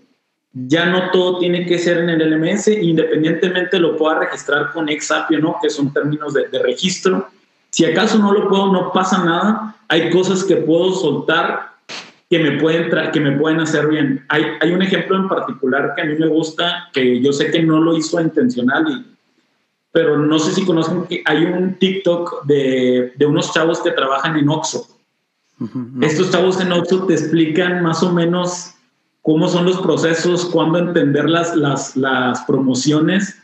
Ya 0.51 0.87
no 0.87 1.11
todo 1.11 1.39
tiene 1.39 1.65
que 1.65 1.77
ser 1.77 1.99
en 1.99 2.09
el 2.09 2.31
LMS, 2.31 2.67
independientemente 2.69 3.79
lo 3.79 3.95
pueda 3.95 4.19
registrar 4.19 4.71
con 4.73 4.89
Exapio, 4.89 5.39
¿no? 5.39 5.57
que 5.61 5.69
son 5.69 5.93
términos 5.93 6.33
de, 6.33 6.47
registro. 6.63 7.27
Si 7.71 7.85
acaso 7.85 8.17
no 8.17 8.33
lo 8.33 8.49
puedo, 8.49 8.71
no 8.73 8.91
pasa 8.91 9.23
nada. 9.23 9.75
Hay 9.87 10.09
cosas 10.09 10.43
que 10.43 10.57
puedo 10.57 10.91
soltar 10.93 11.69
que 12.29 12.39
me 12.39 12.59
pueden, 12.59 12.91
que 13.11 13.19
me 13.19 13.37
pueden 13.37 13.59
hacer 13.59 13.87
bien. 13.87 14.25
Hay, 14.29 14.71
un 14.71 14.81
ejemplo 14.81 15.17
en 15.17 15.27
particular 15.27 15.93
que 15.95 16.01
a 16.01 16.05
mí 16.05 16.15
me 16.15 16.27
gusta, 16.27 16.89
que 16.93 17.21
yo 17.21 17.31
sé 17.31 17.51
que 17.51 17.61
no 17.63 17.79
lo 17.79 17.95
hizo 17.95 18.19
intencional, 18.19 19.05
pero 19.91 20.17
no 20.17 20.37
sé 20.39 20.51
si 20.51 20.65
conocen 20.65 21.05
que 21.05 21.23
hay 21.25 21.45
un 21.45 21.75
TikTok 21.75 22.45
de, 22.45 23.13
de 23.15 23.25
unos 23.25 23.53
chavos 23.53 23.81
que 23.81 23.91
trabajan 23.91 24.35
en 24.35 24.49
Oxxo. 24.49 24.98
Estos 26.01 26.31
chavos 26.31 26.59
en 26.61 26.71
Oxxo 26.71 27.05
te 27.05 27.13
explican 27.13 27.83
más 27.83 28.01
o 28.01 28.13
menos 28.13 28.73
cómo 29.21 29.49
son 29.49 29.65
los 29.65 29.79
procesos, 29.81 30.45
cuándo 30.45 30.79
entender 30.79 31.29
las, 31.29 31.55
las, 31.55 32.41
promociones 32.47 33.37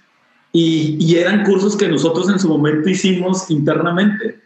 y, 0.53 0.97
y, 0.99 1.17
eran 1.17 1.43
cursos 1.43 1.75
que 1.75 1.89
nosotros 1.89 2.29
en 2.29 2.39
su 2.39 2.47
momento 2.47 2.89
hicimos 2.89 3.51
internamente. 3.51 4.39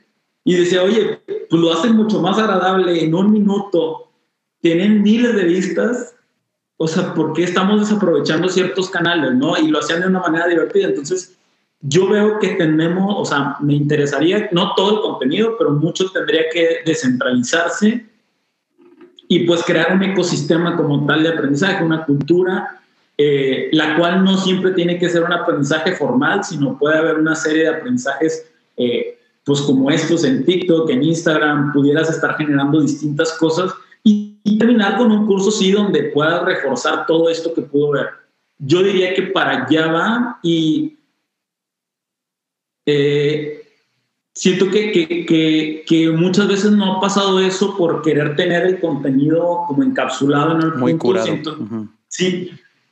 Y 0.44 0.56
decía, 0.56 0.82
oye, 0.82 1.22
pues 1.50 1.62
lo 1.62 1.72
hacen 1.72 1.96
mucho 1.96 2.20
más 2.22 2.40
agradable 2.40 3.04
en 3.04 3.14
un 3.14 3.32
minuto 3.32 4.10
tienen 4.62 5.02
miles 5.02 5.36
de 5.36 5.44
vistas, 5.46 6.16
o 6.78 6.88
sea, 6.88 7.14
¿por 7.14 7.34
qué 7.34 7.44
estamos 7.44 7.82
desaprovechando 7.82 8.50
ciertos 8.50 8.90
canales, 8.90 9.34
no? 9.36 9.58
Y 9.58 9.68
lo 9.68 9.80
hacían 9.80 10.02
de 10.02 10.08
una 10.08 10.20
manera 10.20 10.48
divertida. 10.48 10.88
Entonces, 10.88 11.38
yo 11.82 12.10
veo 12.10 12.40
que 12.40 12.50
tenemos, 12.50 13.16
o 13.18 13.26
sea, 13.26 13.56
me 13.62 13.74
interesaría, 13.74 14.50
no 14.52 14.74
todo 14.76 14.96
el 14.96 15.02
contenido, 15.02 15.56
pero 15.58 15.72
mucho 15.72 16.10
tendría 16.12 16.44
que 16.52 16.80
descentralizarse 16.86 18.06
y 19.28 19.40
pues 19.46 19.64
crear 19.64 19.94
un 19.94 20.04
ecosistema 20.04 20.76
como 20.76 21.06
tal 21.06 21.24
de 21.24 21.30
aprendizaje, 21.30 21.84
una 21.84 22.04
cultura, 22.04 22.82
eh, 23.18 23.70
la 23.72 23.96
cual 23.96 24.24
no 24.24 24.38
siempre 24.38 24.72
tiene 24.72 24.98
que 24.98 25.10
ser 25.10 25.24
un 25.24 25.32
aprendizaje 25.32 25.94
formal, 25.94 26.44
sino 26.44 26.78
puede 26.78 26.98
haber 26.98 27.18
una 27.18 27.36
serie 27.36 27.64
de 27.64 27.70
aprendizajes, 27.70 28.50
eh, 28.76 29.18
pues 29.46 29.62
como 29.62 29.90
estos 29.92 30.24
en 30.24 30.46
TikTok, 30.46 30.90
en 30.90 31.04
Instagram, 31.04 31.72
pudieras 31.72 32.10
estar 32.10 32.36
generando 32.38 32.82
distintas 32.82 33.34
cosas 33.34 33.72
y, 34.04 34.28
terminar 34.58 34.98
con 34.98 35.12
un 35.12 35.26
curso 35.28 35.52
sí 35.52 35.72
donde 35.72 36.04
pueda 36.06 36.44
reforzar 36.44 37.06
todo 37.06 37.30
esto 37.30 37.54
que 37.54 37.62
pudo 37.62 37.92
ver. 37.92 38.08
Yo 38.58 38.82
diría 38.84 39.14
que 39.14 39.24
para 39.24 39.66
allá 39.66 39.88
va 39.88 40.40
y 40.44 40.99
eh, 42.92 43.62
siento 44.34 44.70
que, 44.70 44.92
que, 44.92 45.84
que, 45.86 46.10
muchas 46.10 46.48
veces 46.48 46.72
no 46.72 46.94
ha 46.94 47.02
pasado 47.02 47.40
eso 47.40 47.78
por 47.78 48.02
querer 48.02 48.36
tener 48.36 48.66
el 48.66 48.80
contenido 48.80 49.64
como 49.68 49.84
encapsulado 49.84 50.56
en 50.56 50.62
el 50.62 50.74
Muy 50.76 50.98
curado. 50.98 51.28
Sí, 52.08 52.52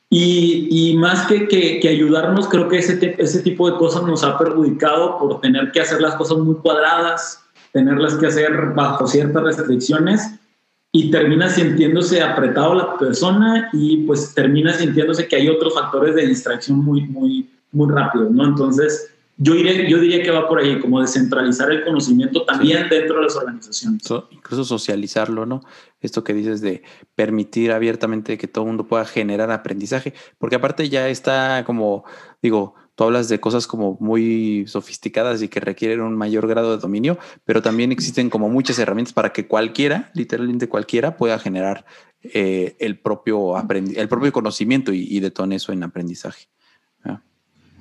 y, 0.10 0.68
y, 0.92 0.98
más 0.98 1.28
que, 1.28 1.48
que, 1.48 1.90
ayudarnos, 1.90 2.48
creo 2.48 2.70
que 2.70 2.78
ese, 2.78 3.16
ese 3.18 3.42
tipo 3.42 3.70
de 3.70 3.78
cosas 3.78 4.04
nos 4.04 4.24
ha 4.24 4.38
perjudicado 4.38 5.18
por 5.18 5.42
tener 5.42 5.72
que 5.72 5.82
hacer 5.82 6.00
las 6.02 6.16
cosas 6.16 6.38
muy 6.38 6.56
cuadradas, 6.56 7.44
tenerlas 7.74 8.16
que 8.16 8.28
hacer 8.28 8.74
bajo 8.76 9.08
ciertas 9.08 9.44
restricciones 9.44 10.40
y 10.92 11.12
termina 11.12 11.50
sintiéndose 11.50 12.22
apretado 12.22 12.74
la 12.74 12.98
persona 12.98 13.70
y 13.74 13.98
pues 14.06 14.34
termina 14.34 14.74
sintiéndose 14.74 15.28
que 15.28 15.36
hay 15.36 15.50
otros 15.50 15.74
factores 15.74 16.16
de 16.16 16.28
distracción 16.28 16.80
muy, 16.80 17.02
muy, 17.02 17.50
muy 17.72 17.94
rápido, 17.94 18.30
¿no? 18.30 18.46
Entonces, 18.46 19.12
yo 19.38 19.54
diría, 19.54 19.88
yo 19.88 20.00
diría 20.00 20.24
que 20.24 20.32
va 20.32 20.48
por 20.48 20.60
ahí, 20.60 20.80
como 20.80 21.00
descentralizar 21.00 21.72
el 21.72 21.84
conocimiento 21.84 22.44
también 22.44 22.90
dentro 22.90 23.18
de 23.18 23.24
las 23.24 23.36
organizaciones. 23.36 24.04
incluso 24.32 24.64
socializarlo, 24.64 25.46
¿no? 25.46 25.62
Esto 26.02 26.24
que 26.24 26.34
dices 26.34 26.60
de 26.62 26.82
permitir 27.16 27.72
abiertamente 27.72 28.38
que 28.38 28.48
todo 28.48 28.64
el 28.64 28.70
mundo 28.70 28.88
pueda 28.88 29.06
generar 29.06 29.52
aprendizaje, 29.52 30.14
porque 30.40 30.56
aparte 30.56 30.90
ya 30.90 31.08
está 31.08 31.64
como, 31.66 32.04
digo, 32.42 32.76
tú 32.96 33.04
hablas 33.04 33.30
de 33.30 33.40
cosas 33.40 33.68
como 33.68 33.96
muy 34.00 34.66
sofisticadas 34.68 35.44
y 35.44 35.50
que 35.50 35.60
requieren 35.60 36.02
un 36.02 36.16
mayor 36.16 36.48
grado 36.48 36.72
de 36.72 36.82
dominio, 36.82 37.20
pero 37.46 37.62
también 37.62 37.92
existen 37.92 38.32
como 38.32 38.50
muchas 38.50 38.80
herramientas 38.80 39.14
para 39.14 39.34
que 39.34 39.48
cualquiera, 39.48 40.10
literalmente 40.16 40.68
cualquiera, 40.68 41.16
pueda 41.16 41.38
generar 41.38 41.86
eh, 42.24 42.76
el, 42.80 43.00
propio 43.00 43.54
el 43.70 44.10
propio 44.10 44.34
conocimiento 44.34 44.92
y, 44.94 45.20
detone 45.20 45.58
eso 45.58 45.72
en 45.72 45.84
aprendizaje. 45.84 46.48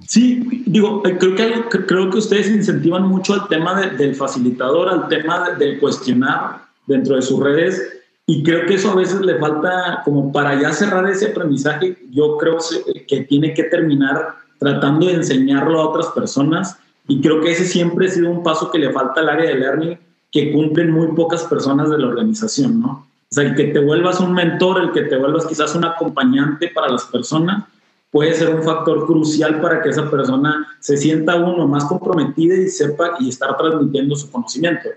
Sí, 0.06 0.64
digo, 0.66 1.02
eh, 1.06 1.16
creo 1.18 1.34
que, 1.34 1.84
creo 1.86 2.10
que 2.10 2.18
ustedes 2.18 2.48
incentivan 2.48 3.08
mucho 3.08 3.34
al 3.34 3.48
tema 3.48 3.80
del 3.80 4.14
facilitador, 4.14 4.88
al 4.88 5.08
tema 5.08 5.50
del 5.50 5.78
cuestionar 5.80 6.66
dentro 6.86 7.16
de 7.16 7.22
sus 7.22 7.40
redes 7.40 7.82
y 8.26 8.42
creo 8.42 8.66
que 8.66 8.74
eso 8.74 8.90
a 8.90 8.96
veces 8.96 9.20
le 9.20 9.38
falta 9.38 10.02
como 10.04 10.32
para 10.32 10.60
ya 10.60 10.72
cerrar 10.72 11.08
ese 11.08 11.28
aprendizaje, 11.28 11.96
yo 12.10 12.36
creo 12.36 12.58
que 13.06 13.20
tiene 13.22 13.54
que 13.54 13.64
terminar 13.64 14.34
tratando 14.58 15.06
de 15.06 15.14
enseñarlo 15.14 15.80
a 15.80 15.88
otras 15.88 16.06
personas 16.08 16.76
y 17.08 17.20
creo 17.20 17.40
que 17.40 17.52
ese 17.52 17.64
siempre 17.64 18.06
ha 18.06 18.10
sido 18.10 18.30
un 18.30 18.42
paso 18.42 18.70
que 18.70 18.78
le 18.78 18.92
falta 18.92 19.20
al 19.20 19.28
área 19.28 19.50
de 19.50 19.56
learning 19.56 19.98
que 20.32 20.52
cumplen 20.52 20.90
muy 20.90 21.08
pocas 21.14 21.44
personas 21.44 21.88
de 21.90 21.98
la 21.98 22.08
organización, 22.08 22.80
¿no? 22.80 23.06
O 23.30 23.34
sea, 23.34 23.44
el 23.44 23.54
que 23.54 23.64
te 23.64 23.80
vuelvas 23.80 24.20
un 24.20 24.32
mentor, 24.32 24.80
el 24.80 24.92
que 24.92 25.02
te 25.02 25.16
vuelvas 25.16 25.46
quizás 25.46 25.74
un 25.74 25.84
acompañante 25.84 26.68
para 26.68 26.88
las 26.88 27.04
personas, 27.04 27.64
puede 28.10 28.34
ser 28.34 28.54
un 28.54 28.62
factor 28.62 29.06
crucial 29.06 29.60
para 29.60 29.82
que 29.82 29.90
esa 29.90 30.10
persona 30.10 30.66
se 30.80 30.96
sienta 30.96 31.36
uno 31.36 31.66
más 31.66 31.84
comprometida 31.84 32.54
y 32.54 32.68
sepa 32.68 33.16
y 33.20 33.28
estar 33.28 33.56
transmitiendo 33.56 34.16
su 34.16 34.30
conocimiento. 34.30 34.88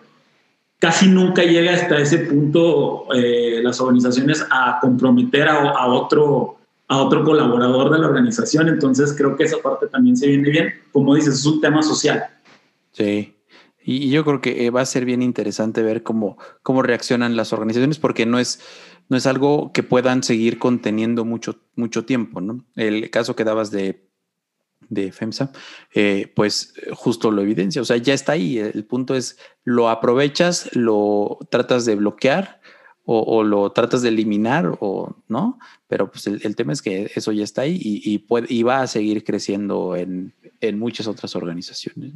casi 0.80 1.10
nunca 1.10 1.44
llega 1.44 1.74
hasta 1.74 1.98
ese 1.98 2.20
punto 2.20 3.06
eh, 3.14 3.60
las 3.62 3.82
organizaciones 3.82 4.46
a 4.50 4.80
comprometer 4.80 5.50
a, 5.50 5.88
otro, 5.88 6.56
a 6.88 7.02
otro 7.02 7.24
colaborador 7.24 7.92
de 7.92 8.00
la 8.00 8.08
organización. 8.08 8.70
Entonces 8.70 9.14
creo 9.18 9.36
que 9.36 9.44
esa 9.44 9.58
parte 9.58 9.88
también 9.88 10.16
se 10.16 10.28
viene 10.28 10.50
bien. 10.50 10.74
Como 10.94 11.16
dices, 11.16 11.36
es 11.36 11.46
un 11.46 11.60
tema 11.60 11.84
social. 11.84 12.24
Sí. 12.94 13.36
Y 13.84 14.10
yo 14.10 14.24
creo 14.26 14.42
que 14.42 14.66
eh, 14.66 14.70
va 14.70 14.82
a 14.82 14.86
ser 14.86 15.06
bien 15.06 15.22
interesante 15.22 15.82
ver 15.82 16.04
cómo, 16.04 16.38
cómo 16.64 16.82
reaccionan 16.82 17.36
las 17.36 17.54
organizaciones, 17.54 17.98
porque 17.98 18.26
no 18.26 18.40
es, 18.40 18.60
no 19.08 19.18
es 19.18 19.26
algo 19.26 19.72
que 19.74 19.84
puedan 19.84 20.22
seguir 20.24 20.60
conteniendo 20.60 21.26
mucho, 21.26 21.62
mucho 21.76 22.06
tiempo, 22.06 22.42
¿no? 22.42 22.66
El 22.76 23.10
caso 23.10 23.36
que 23.36 23.44
dabas 23.44 23.72
de, 23.72 24.10
de 24.90 25.12
FEMSA, 25.12 25.52
eh, 25.94 26.32
pues 26.36 26.74
justo 26.94 27.32
lo 27.32 27.42
evidencia. 27.42 27.82
O 27.82 27.86
sea, 27.86 27.98
ya 27.98 28.14
está 28.14 28.34
ahí. 28.34 28.58
El 28.58 28.86
punto 28.86 29.16
es, 29.16 29.38
lo 29.64 29.90
aprovechas, 29.90 30.76
lo 30.76 31.40
tratas 31.50 31.86
de 31.86 31.96
bloquear 31.96 32.60
o, 33.12 33.44
lo 33.44 33.72
tratas 33.72 34.04
de 34.04 34.10
eliminar 34.10 34.78
o 34.82 35.16
no, 35.28 35.58
pero 35.88 36.12
pues 36.12 36.28
el, 36.28 36.56
tema 36.56 36.74
es 36.74 36.84
que 36.84 37.12
eso 37.16 37.32
ya 37.32 37.44
está 37.44 37.64
ahí 37.64 37.80
y, 37.82 38.20
puede, 38.20 38.46
y 38.54 38.62
va 38.62 38.82
a 38.82 38.88
seguir 38.88 39.24
creciendo 39.24 39.96
en, 39.96 40.36
en 40.62 40.78
muchas 40.78 41.08
otras 41.08 41.36
organizaciones. 41.36 42.14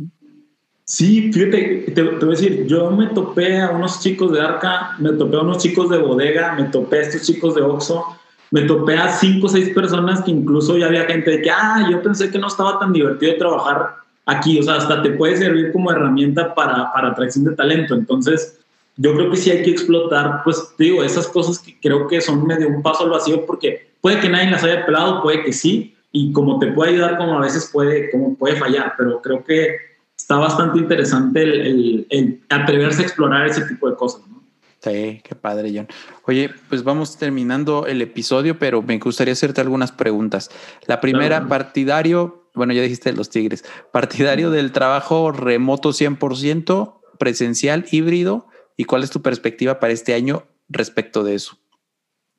Sí, 0.86 1.32
fíjate, 1.32 1.92
te, 1.96 2.04
voy 2.04 2.22
a 2.22 2.26
decir, 2.28 2.68
yo 2.68 2.92
me 2.92 3.08
topé 3.08 3.62
a 3.62 3.72
unos 3.72 4.02
chicos 4.02 4.34
de 4.34 4.42
Arca, 4.42 4.96
me 5.00 5.14
topé 5.14 5.38
a 5.38 5.42
unos 5.42 5.60
chicos 5.60 5.90
de 5.90 5.98
Bodega, 5.98 6.56
me 6.56 6.66
topé 6.66 6.98
a 6.98 7.02
estos 7.04 7.22
chicos 7.22 7.56
de 7.56 7.62
Oxxo, 7.62 8.06
me 8.52 8.64
topé 8.64 8.98
a 8.98 9.08
cinco 9.08 9.48
o 9.48 9.50
seis 9.50 9.70
personas 9.70 10.22
que 10.22 10.32
incluso 10.32 10.78
ya 10.78 10.88
había 10.88 11.06
gente 11.06 11.32
de 11.32 11.42
que, 11.42 11.50
ah, 11.50 11.88
yo 11.90 12.02
pensé 12.02 12.30
que 12.30 12.38
no 12.38 12.48
estaba 12.48 12.80
tan 12.80 12.92
divertido 12.92 13.38
trabajar 13.38 13.96
aquí, 14.26 14.60
o 14.60 14.64
sea, 14.64 14.76
hasta 14.76 15.02
te 15.02 15.12
puede 15.12 15.38
servir 15.38 15.72
como 15.72 15.90
herramienta 15.90 16.54
para, 16.54 16.92
para 16.92 17.10
atracción 17.10 17.46
de 17.46 17.56
talento. 17.56 17.96
Entonces, 17.96 18.60
yo 18.98 19.16
creo 19.16 19.32
que 19.32 19.38
sí 19.38 19.52
hay 19.52 19.64
que 19.64 19.72
explotar, 19.72 20.42
pues 20.44 20.74
digo, 20.78 21.02
esas 21.02 21.28
cosas 21.28 21.60
que 21.60 21.80
creo 21.80 22.08
que 22.08 22.20
son 22.20 22.46
medio 22.46 22.68
un 22.68 22.84
paso 22.84 23.06
al 23.06 23.10
vacío 23.10 23.46
porque 23.46 23.90
puede 24.02 24.20
que 24.20 24.30
nadie 24.30 24.52
las 24.52 24.64
haya 24.64 24.86
pelado, 24.86 25.24
puede 25.24 25.44
que 25.44 25.54
sí, 25.54 25.96
y 26.12 26.32
como 26.34 26.60
te 26.60 26.68
puede 26.68 26.92
ayudar, 26.92 27.18
como 27.18 27.38
a 27.38 27.42
veces 27.42 27.70
puede, 27.72 28.12
como 28.12 28.36
puede 28.36 28.58
fallar, 28.58 28.94
pero 28.98 29.22
creo 29.22 29.44
que 29.44 29.93
está 30.24 30.38
bastante 30.38 30.80
interesante 30.80 31.44
el, 31.44 32.42
atreverse 32.48 33.02
a 33.02 33.06
explorar 33.06 33.46
ese 33.46 33.66
tipo 33.66 33.90
de 33.90 33.98
cosas. 33.98 34.22
¿no? 34.30 34.42
Sí, 34.80 35.22
qué 35.22 35.36
padre, 35.36 35.70
John. 35.76 35.88
Oye, 36.26 36.50
pues 36.70 36.86
vamos 36.86 37.18
terminando 37.18 37.88
el 37.88 38.02
episodio, 38.02 38.58
pero 38.58 38.82
me 38.82 38.98
gustaría 39.00 39.34
hacerte 39.34 39.60
algunas 39.60 39.92
preguntas. 39.92 40.50
La 40.88 41.02
primera, 41.02 41.50
partidario, 41.50 42.48
bueno, 42.54 42.72
ya 42.72 42.82
dijiste 42.82 43.12
los 43.12 43.30
Tigres, 43.30 43.66
partidario 43.92 44.50
del 44.50 44.72
trabajo 44.72 45.34
remoto 45.34 45.90
100%, 45.90 47.02
presencial, 47.20 47.86
híbrido, 47.92 48.48
¿y 48.78 48.86
cuál 48.86 49.04
es 49.04 49.10
tu 49.10 49.22
perspectiva 49.22 49.82
para 49.82 49.92
este 49.92 50.14
año 50.14 50.44
respecto 50.70 51.26
de 51.26 51.36
eso? 51.36 51.58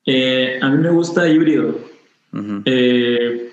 Eh, 0.06 0.58
a 0.62 0.70
mí 0.70 0.78
me 0.78 0.90
gusta 0.90 1.28
híbrido. 1.28 1.78
Eh, 2.64 3.52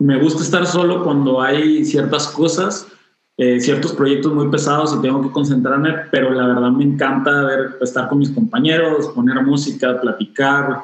me 0.00 0.18
gusta 0.18 0.42
estar 0.42 0.66
solo 0.66 1.02
cuando 1.02 1.40
hay 1.40 1.82
ciertas 1.86 2.28
cosas 2.28 2.88
eh, 3.38 3.60
ciertos 3.60 3.92
proyectos 3.92 4.32
muy 4.32 4.48
pesados 4.48 4.94
y 4.96 5.02
tengo 5.02 5.22
que 5.22 5.30
concentrarme, 5.30 5.94
pero 6.10 6.30
la 6.30 6.46
verdad 6.46 6.70
me 6.70 6.84
encanta 6.84 7.44
ver, 7.44 7.76
estar 7.82 8.08
con 8.08 8.18
mis 8.18 8.30
compañeros, 8.30 9.08
poner 9.08 9.42
música, 9.42 10.00
platicar, 10.00 10.80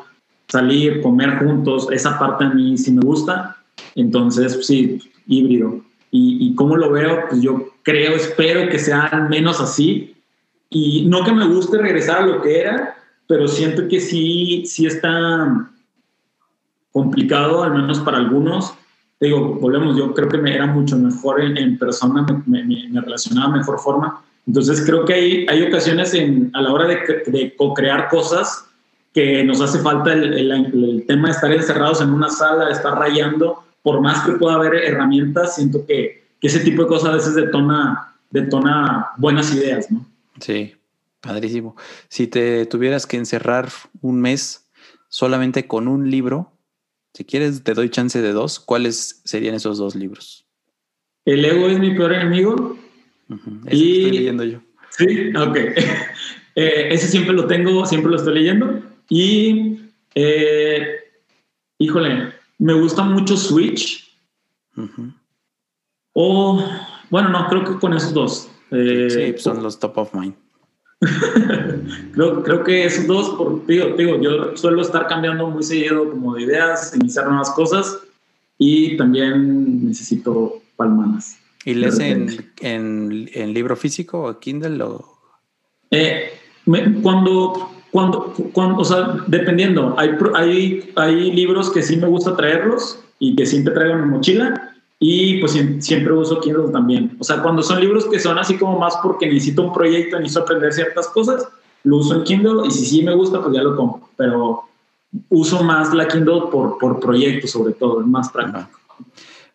salir, 0.48 1.00
comer 1.00 1.38
juntos. 1.38 1.88
Esa 1.90 2.18
parte 2.18 2.44
a 2.44 2.50
mí 2.50 2.76
sí 2.76 2.92
me 2.92 3.00
gusta. 3.00 3.56
Entonces, 3.94 4.66
sí, 4.66 5.00
híbrido. 5.26 5.80
Y, 6.10 6.46
y 6.46 6.54
cómo 6.54 6.76
lo 6.76 6.90
veo, 6.90 7.26
pues 7.30 7.40
yo 7.40 7.70
creo, 7.82 8.14
espero 8.14 8.68
que 8.68 8.78
sea 8.78 9.04
al 9.04 9.30
menos 9.30 9.60
así. 9.60 10.14
Y 10.68 11.06
no 11.06 11.24
que 11.24 11.32
me 11.32 11.46
guste 11.46 11.78
regresar 11.78 12.18
a 12.18 12.26
lo 12.26 12.42
que 12.42 12.60
era, 12.60 12.96
pero 13.26 13.48
siento 13.48 13.88
que 13.88 13.98
sí, 13.98 14.64
sí 14.66 14.86
está 14.86 15.70
complicado, 16.92 17.62
al 17.62 17.72
menos 17.72 18.00
para 18.00 18.18
algunos, 18.18 18.74
digo, 19.26 19.54
volvemos, 19.54 19.96
yo 19.96 20.12
creo 20.14 20.28
que 20.28 20.38
me 20.38 20.54
era 20.54 20.66
mucho 20.66 20.96
mejor 20.96 21.40
en, 21.40 21.78
persona, 21.78 22.26
me, 22.46 22.64
me, 22.64 23.00
relacionaba 23.00 23.52
de 23.52 23.58
mejor 23.58 23.78
forma. 23.78 24.22
Entonces 24.46 24.82
creo 24.84 25.04
que 25.04 25.14
hay, 25.14 25.46
hay 25.48 25.62
ocasiones 25.62 26.12
en, 26.14 26.50
a 26.54 26.60
la 26.60 26.72
hora 26.72 26.88
de, 26.88 27.22
de 27.26 27.54
co-crear 27.56 28.08
cosas 28.08 28.64
que 29.14 29.44
nos 29.44 29.60
hace 29.60 29.78
falta 29.78 30.12
el, 30.12 30.50
el, 30.50 31.04
tema 31.06 31.28
de 31.28 31.34
estar 31.34 31.52
encerrados 31.52 32.00
en 32.00 32.10
una 32.10 32.28
sala, 32.30 32.66
de 32.66 32.72
estar 32.72 32.98
rayando, 32.98 33.62
por 33.82 34.00
más 34.00 34.24
que 34.26 34.32
pueda 34.32 34.56
haber 34.56 34.74
herramientas, 34.74 35.54
siento 35.54 35.86
que, 35.86 36.24
que 36.40 36.46
ese 36.46 36.60
tipo 36.60 36.82
de 36.82 36.88
cosas 36.88 37.10
a 37.10 37.14
veces 37.14 37.34
detona, 37.34 38.14
detona 38.30 39.10
buenas 39.18 39.54
ideas, 39.54 39.90
¿no? 39.90 40.04
Sí, 40.40 40.74
padrísimo. 41.20 41.76
Si 42.08 42.26
te 42.26 42.66
tuvieras 42.66 43.06
que 43.06 43.18
encerrar 43.18 43.68
un 44.00 44.20
mes 44.20 44.66
solamente 45.08 45.68
con 45.68 45.88
un 45.88 46.10
libro, 46.10 46.51
si 47.14 47.24
quieres, 47.24 47.62
te 47.62 47.74
doy 47.74 47.90
chance 47.90 48.20
de 48.20 48.32
dos. 48.32 48.58
¿Cuáles 48.58 49.20
serían 49.24 49.54
esos 49.54 49.78
dos 49.78 49.94
libros? 49.94 50.46
El 51.24 51.44
ego 51.44 51.68
es 51.68 51.78
mi 51.78 51.94
peor 51.94 52.14
enemigo. 52.14 52.78
y... 53.70 54.04
estoy 54.04 54.18
leyendo 54.18 54.44
yo. 54.44 54.60
Sí, 54.90 55.34
ok. 55.36 55.56
Eh, 56.54 56.88
ese 56.92 57.08
siempre 57.08 57.32
lo 57.32 57.46
tengo, 57.46 57.86
siempre 57.86 58.10
lo 58.10 58.18
estoy 58.18 58.34
leyendo. 58.34 58.82
Y, 59.08 59.80
eh, 60.14 61.00
híjole, 61.78 62.34
me 62.58 62.74
gusta 62.74 63.02
mucho 63.04 63.38
Switch. 63.38 64.14
O, 66.12 66.62
bueno, 67.08 67.30
no, 67.30 67.48
creo 67.48 67.64
que 67.64 67.78
con 67.80 67.94
esos 67.94 68.12
dos. 68.12 68.50
sí, 68.70 69.34
son 69.38 69.62
los 69.62 69.80
top 69.80 69.96
of 69.96 70.14
mind. 70.14 70.34
creo, 72.12 72.42
creo 72.42 72.64
que 72.64 72.84
esos 72.84 73.06
dos, 73.06 73.30
por, 73.30 73.66
digo, 73.66 73.96
digo, 73.96 74.20
yo 74.20 74.56
suelo 74.56 74.82
estar 74.82 75.06
cambiando 75.08 75.48
muy 75.48 75.62
seguido 75.62 76.08
como 76.08 76.34
de 76.34 76.42
ideas, 76.42 76.94
iniciar 76.94 77.26
nuevas 77.26 77.50
cosas 77.50 77.98
y 78.58 78.96
también 78.96 79.86
necesito 79.86 80.62
palmanas. 80.76 81.38
¿Y 81.64 81.74
lees 81.74 81.98
en, 81.98 82.50
en, 82.60 83.54
libro 83.54 83.76
físico 83.76 84.24
o 84.24 84.38
Kindle? 84.38 84.82
O? 84.82 85.18
Eh, 85.90 86.32
cuando, 87.02 87.70
cuando, 87.90 88.34
cuando, 88.52 88.78
o 88.78 88.84
sea, 88.84 89.16
dependiendo, 89.26 89.94
hay, 89.98 90.10
hay, 90.34 90.92
hay 90.96 91.32
libros 91.32 91.70
que 91.70 91.82
sí 91.82 91.96
me 91.96 92.08
gusta 92.08 92.36
traerlos 92.36 93.00
y 93.18 93.36
que 93.36 93.46
siempre 93.46 93.74
traigo 93.74 93.94
en 93.94 94.02
mi 94.02 94.10
mochila 94.10 94.71
y 95.04 95.40
pues 95.40 95.58
siempre 95.80 96.12
uso 96.12 96.38
Kindle 96.38 96.70
también. 96.70 97.16
O 97.18 97.24
sea, 97.24 97.42
cuando 97.42 97.60
son 97.60 97.80
libros 97.80 98.04
que 98.04 98.20
son 98.20 98.38
así 98.38 98.56
como 98.56 98.78
más 98.78 98.96
porque 99.02 99.26
necesito 99.26 99.62
un 99.62 99.72
proyecto, 99.72 100.16
necesito 100.16 100.42
aprender 100.42 100.72
ciertas 100.72 101.08
cosas, 101.08 101.48
lo 101.82 101.96
uso 101.96 102.14
en 102.14 102.22
Kindle 102.22 102.68
y 102.68 102.70
si 102.70 102.86
sí 102.86 103.02
me 103.02 103.12
gusta, 103.12 103.42
pues 103.42 103.52
ya 103.52 103.64
lo 103.64 103.74
compro. 103.74 104.08
Pero 104.16 104.62
uso 105.28 105.64
más 105.64 105.92
la 105.92 106.06
Kindle 106.06 106.42
por, 106.52 106.78
por 106.78 107.00
proyecto, 107.00 107.48
sobre 107.48 107.72
todo, 107.72 108.00
es 108.00 108.06
más 108.06 108.30
práctico. 108.30 108.78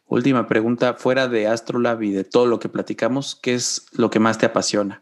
Última 0.07 0.49
pregunta, 0.49 0.95
fuera 0.95 1.29
de 1.29 1.47
Astrolab 1.47 2.03
y 2.03 2.12
de 2.12 2.25
todo 2.25 2.45
lo 2.45 2.60
que 2.60 2.67
platicamos, 2.67 3.33
¿qué 3.36 3.53
es 3.53 3.86
lo 3.93 4.10
que 4.10 4.19
más 4.19 4.38
te 4.38 4.47
apasiona? 4.47 5.01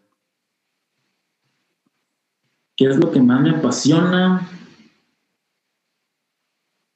¿Qué 2.77 2.85
es 2.85 2.97
lo 2.97 3.09
que 3.09 3.19
más 3.19 3.41
me 3.41 3.49
apasiona? 3.49 4.47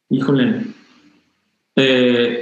Híjole. 0.09 0.67
Eh, 1.75 2.38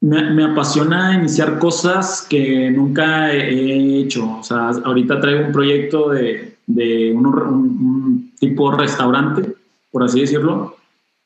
me, 0.00 0.44
apasiona 0.44 1.14
iniciar 1.14 1.58
cosas 1.58 2.26
que 2.28 2.70
nunca 2.70 3.32
he 3.32 4.00
hecho. 4.00 4.38
O 4.38 4.42
sea, 4.42 4.68
ahorita 4.68 5.20
traigo 5.20 5.46
un 5.46 5.52
proyecto 5.52 6.10
de, 6.10 6.56
de 6.66 7.12
un, 7.12 8.32
tipo 8.38 8.70
restaurante, 8.70 9.56
por 9.90 10.04
así 10.04 10.20
decirlo, 10.20 10.76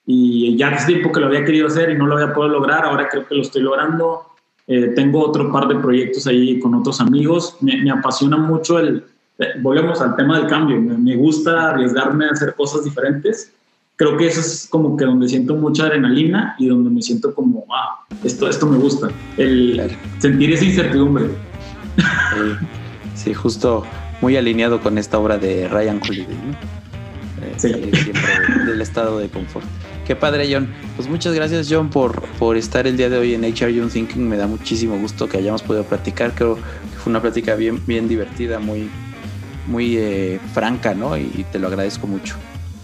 y 0.06 0.56
ya 0.56 0.68
hace 0.68 0.94
tiempo 0.94 1.12
que 1.12 1.20
lo 1.20 1.26
había 1.26 1.44
querido 1.44 1.66
hacer 1.66 1.90
y 1.90 1.98
no 1.98 2.06
lo 2.06 2.16
había 2.16 2.32
podido 2.32 2.54
lograr, 2.54 2.86
ahora 2.86 3.06
creo 3.08 3.26
que 3.26 3.34
lo 3.34 3.42
estoy 3.42 3.62
logrando. 3.62 4.22
Eh, 4.66 4.92
tengo 4.94 5.20
otro 5.20 5.52
par 5.52 5.68
de 5.68 5.74
proyectos 5.74 6.26
ahí 6.26 6.58
con 6.58 6.74
otros 6.74 7.00
amigos. 7.00 7.58
Me, 7.60 7.90
apasiona 7.90 8.38
mucho 8.38 8.78
el, 8.78 9.04
eh, 9.38 9.48
volvemos 9.60 10.00
al 10.00 10.16
tema 10.16 10.38
del 10.38 10.46
cambio, 10.46 10.80
me, 10.80 10.96
me 10.96 11.16
gusta 11.16 11.70
arriesgarme 11.70 12.26
a 12.26 12.30
hacer 12.30 12.54
cosas 12.54 12.84
diferentes 12.84 13.52
creo 14.02 14.16
que 14.16 14.26
eso 14.26 14.40
es 14.40 14.66
como 14.68 14.96
que 14.96 15.04
donde 15.04 15.28
siento 15.28 15.54
mucha 15.54 15.84
adrenalina 15.84 16.56
y 16.58 16.66
donde 16.66 16.90
me 16.90 17.00
siento 17.00 17.32
como, 17.34 17.64
ah, 17.72 18.04
esto, 18.24 18.48
esto 18.48 18.66
me 18.66 18.76
gusta, 18.76 19.10
el 19.36 19.96
sentir 20.18 20.52
esa 20.52 20.64
incertidumbre. 20.64 21.26
Sí, 23.14 23.32
justo 23.32 23.84
muy 24.20 24.36
alineado 24.36 24.80
con 24.80 24.98
esta 24.98 25.18
obra 25.18 25.38
de 25.38 25.68
Ryan 25.68 26.00
Holiday, 26.02 26.34
¿no? 26.34 26.52
Eh, 27.46 27.54
sí. 27.56 27.72
del 28.66 28.80
estado 28.80 29.18
de 29.20 29.28
confort. 29.28 29.66
Qué 30.04 30.16
padre, 30.16 30.52
John. 30.52 30.68
Pues 30.96 31.08
muchas 31.08 31.32
gracias, 31.34 31.68
John, 31.70 31.88
por, 31.88 32.22
por 32.40 32.56
estar 32.56 32.88
el 32.88 32.96
día 32.96 33.08
de 33.08 33.18
hoy 33.18 33.34
en 33.34 33.44
HR 33.44 33.70
Young 33.70 33.90
Thinking. 33.90 34.28
Me 34.28 34.36
da 34.36 34.48
muchísimo 34.48 34.98
gusto 34.98 35.28
que 35.28 35.38
hayamos 35.38 35.62
podido 35.62 35.84
platicar. 35.84 36.34
Creo 36.34 36.56
que 36.56 36.98
fue 36.98 37.10
una 37.10 37.22
plática 37.22 37.54
bien, 37.54 37.80
bien 37.86 38.08
divertida, 38.08 38.58
muy, 38.58 38.88
muy 39.68 39.96
eh, 39.96 40.40
franca, 40.52 40.92
¿no? 40.94 41.16
y 41.16 41.46
te 41.52 41.60
lo 41.60 41.68
agradezco 41.68 42.08
mucho. 42.08 42.34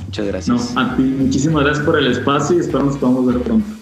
Muchas 0.08 0.26
gracias. 0.26 0.74
No, 0.74 0.80
a 0.80 0.96
ti, 0.96 1.02
muchísimas 1.02 1.64
gracias 1.64 1.84
por 1.84 1.98
el 1.98 2.06
espacio 2.06 2.56
y 2.56 2.60
esperamos 2.60 2.94
que 2.94 3.00
podamos 3.00 3.26
ver 3.26 3.42
pronto. 3.42 3.77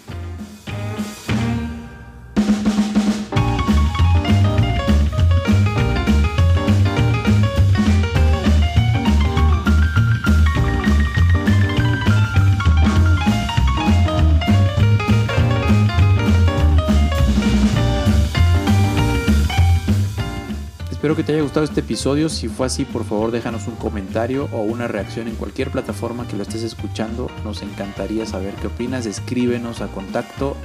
Espero 21.07 21.15
que 21.15 21.23
te 21.23 21.31
haya 21.31 21.43
gustado 21.43 21.63
este 21.63 21.79
episodio. 21.79 22.27
Si 22.27 22.49
fue 22.49 22.67
así, 22.67 22.83
por 22.83 23.05
favor 23.05 23.31
déjanos 23.31 23.65
un 23.67 23.77
comentario 23.77 24.49
o 24.51 24.57
una 24.57 24.89
reacción 24.89 25.29
en 25.29 25.35
cualquier 25.35 25.71
plataforma 25.71 26.27
que 26.27 26.35
lo 26.35 26.43
estés 26.43 26.63
escuchando. 26.63 27.31
Nos 27.45 27.61
encantaría 27.61 28.25
saber 28.25 28.53
qué 28.55 28.67
opinas. 28.67 29.05
Escríbenos 29.05 29.79
a 29.79 29.87
contacto 29.87 30.57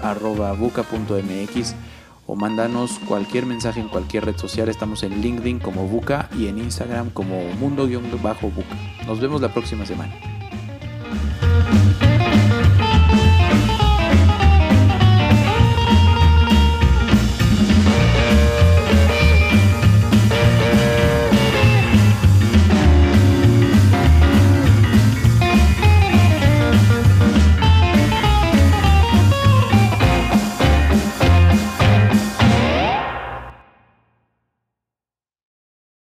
buca.mx 0.58 1.74
o 2.26 2.34
mándanos 2.34 2.98
cualquier 3.06 3.46
mensaje 3.46 3.78
en 3.78 3.86
cualquier 3.86 4.24
red 4.24 4.36
social. 4.36 4.68
Estamos 4.68 5.04
en 5.04 5.20
LinkedIn 5.20 5.60
como 5.60 5.86
Buca 5.86 6.28
y 6.36 6.48
en 6.48 6.58
Instagram 6.58 7.10
como 7.10 7.44
mundo-buca. 7.60 8.76
Nos 9.06 9.20
vemos 9.20 9.40
la 9.40 9.54
próxima 9.54 9.86
semana. 9.86 10.12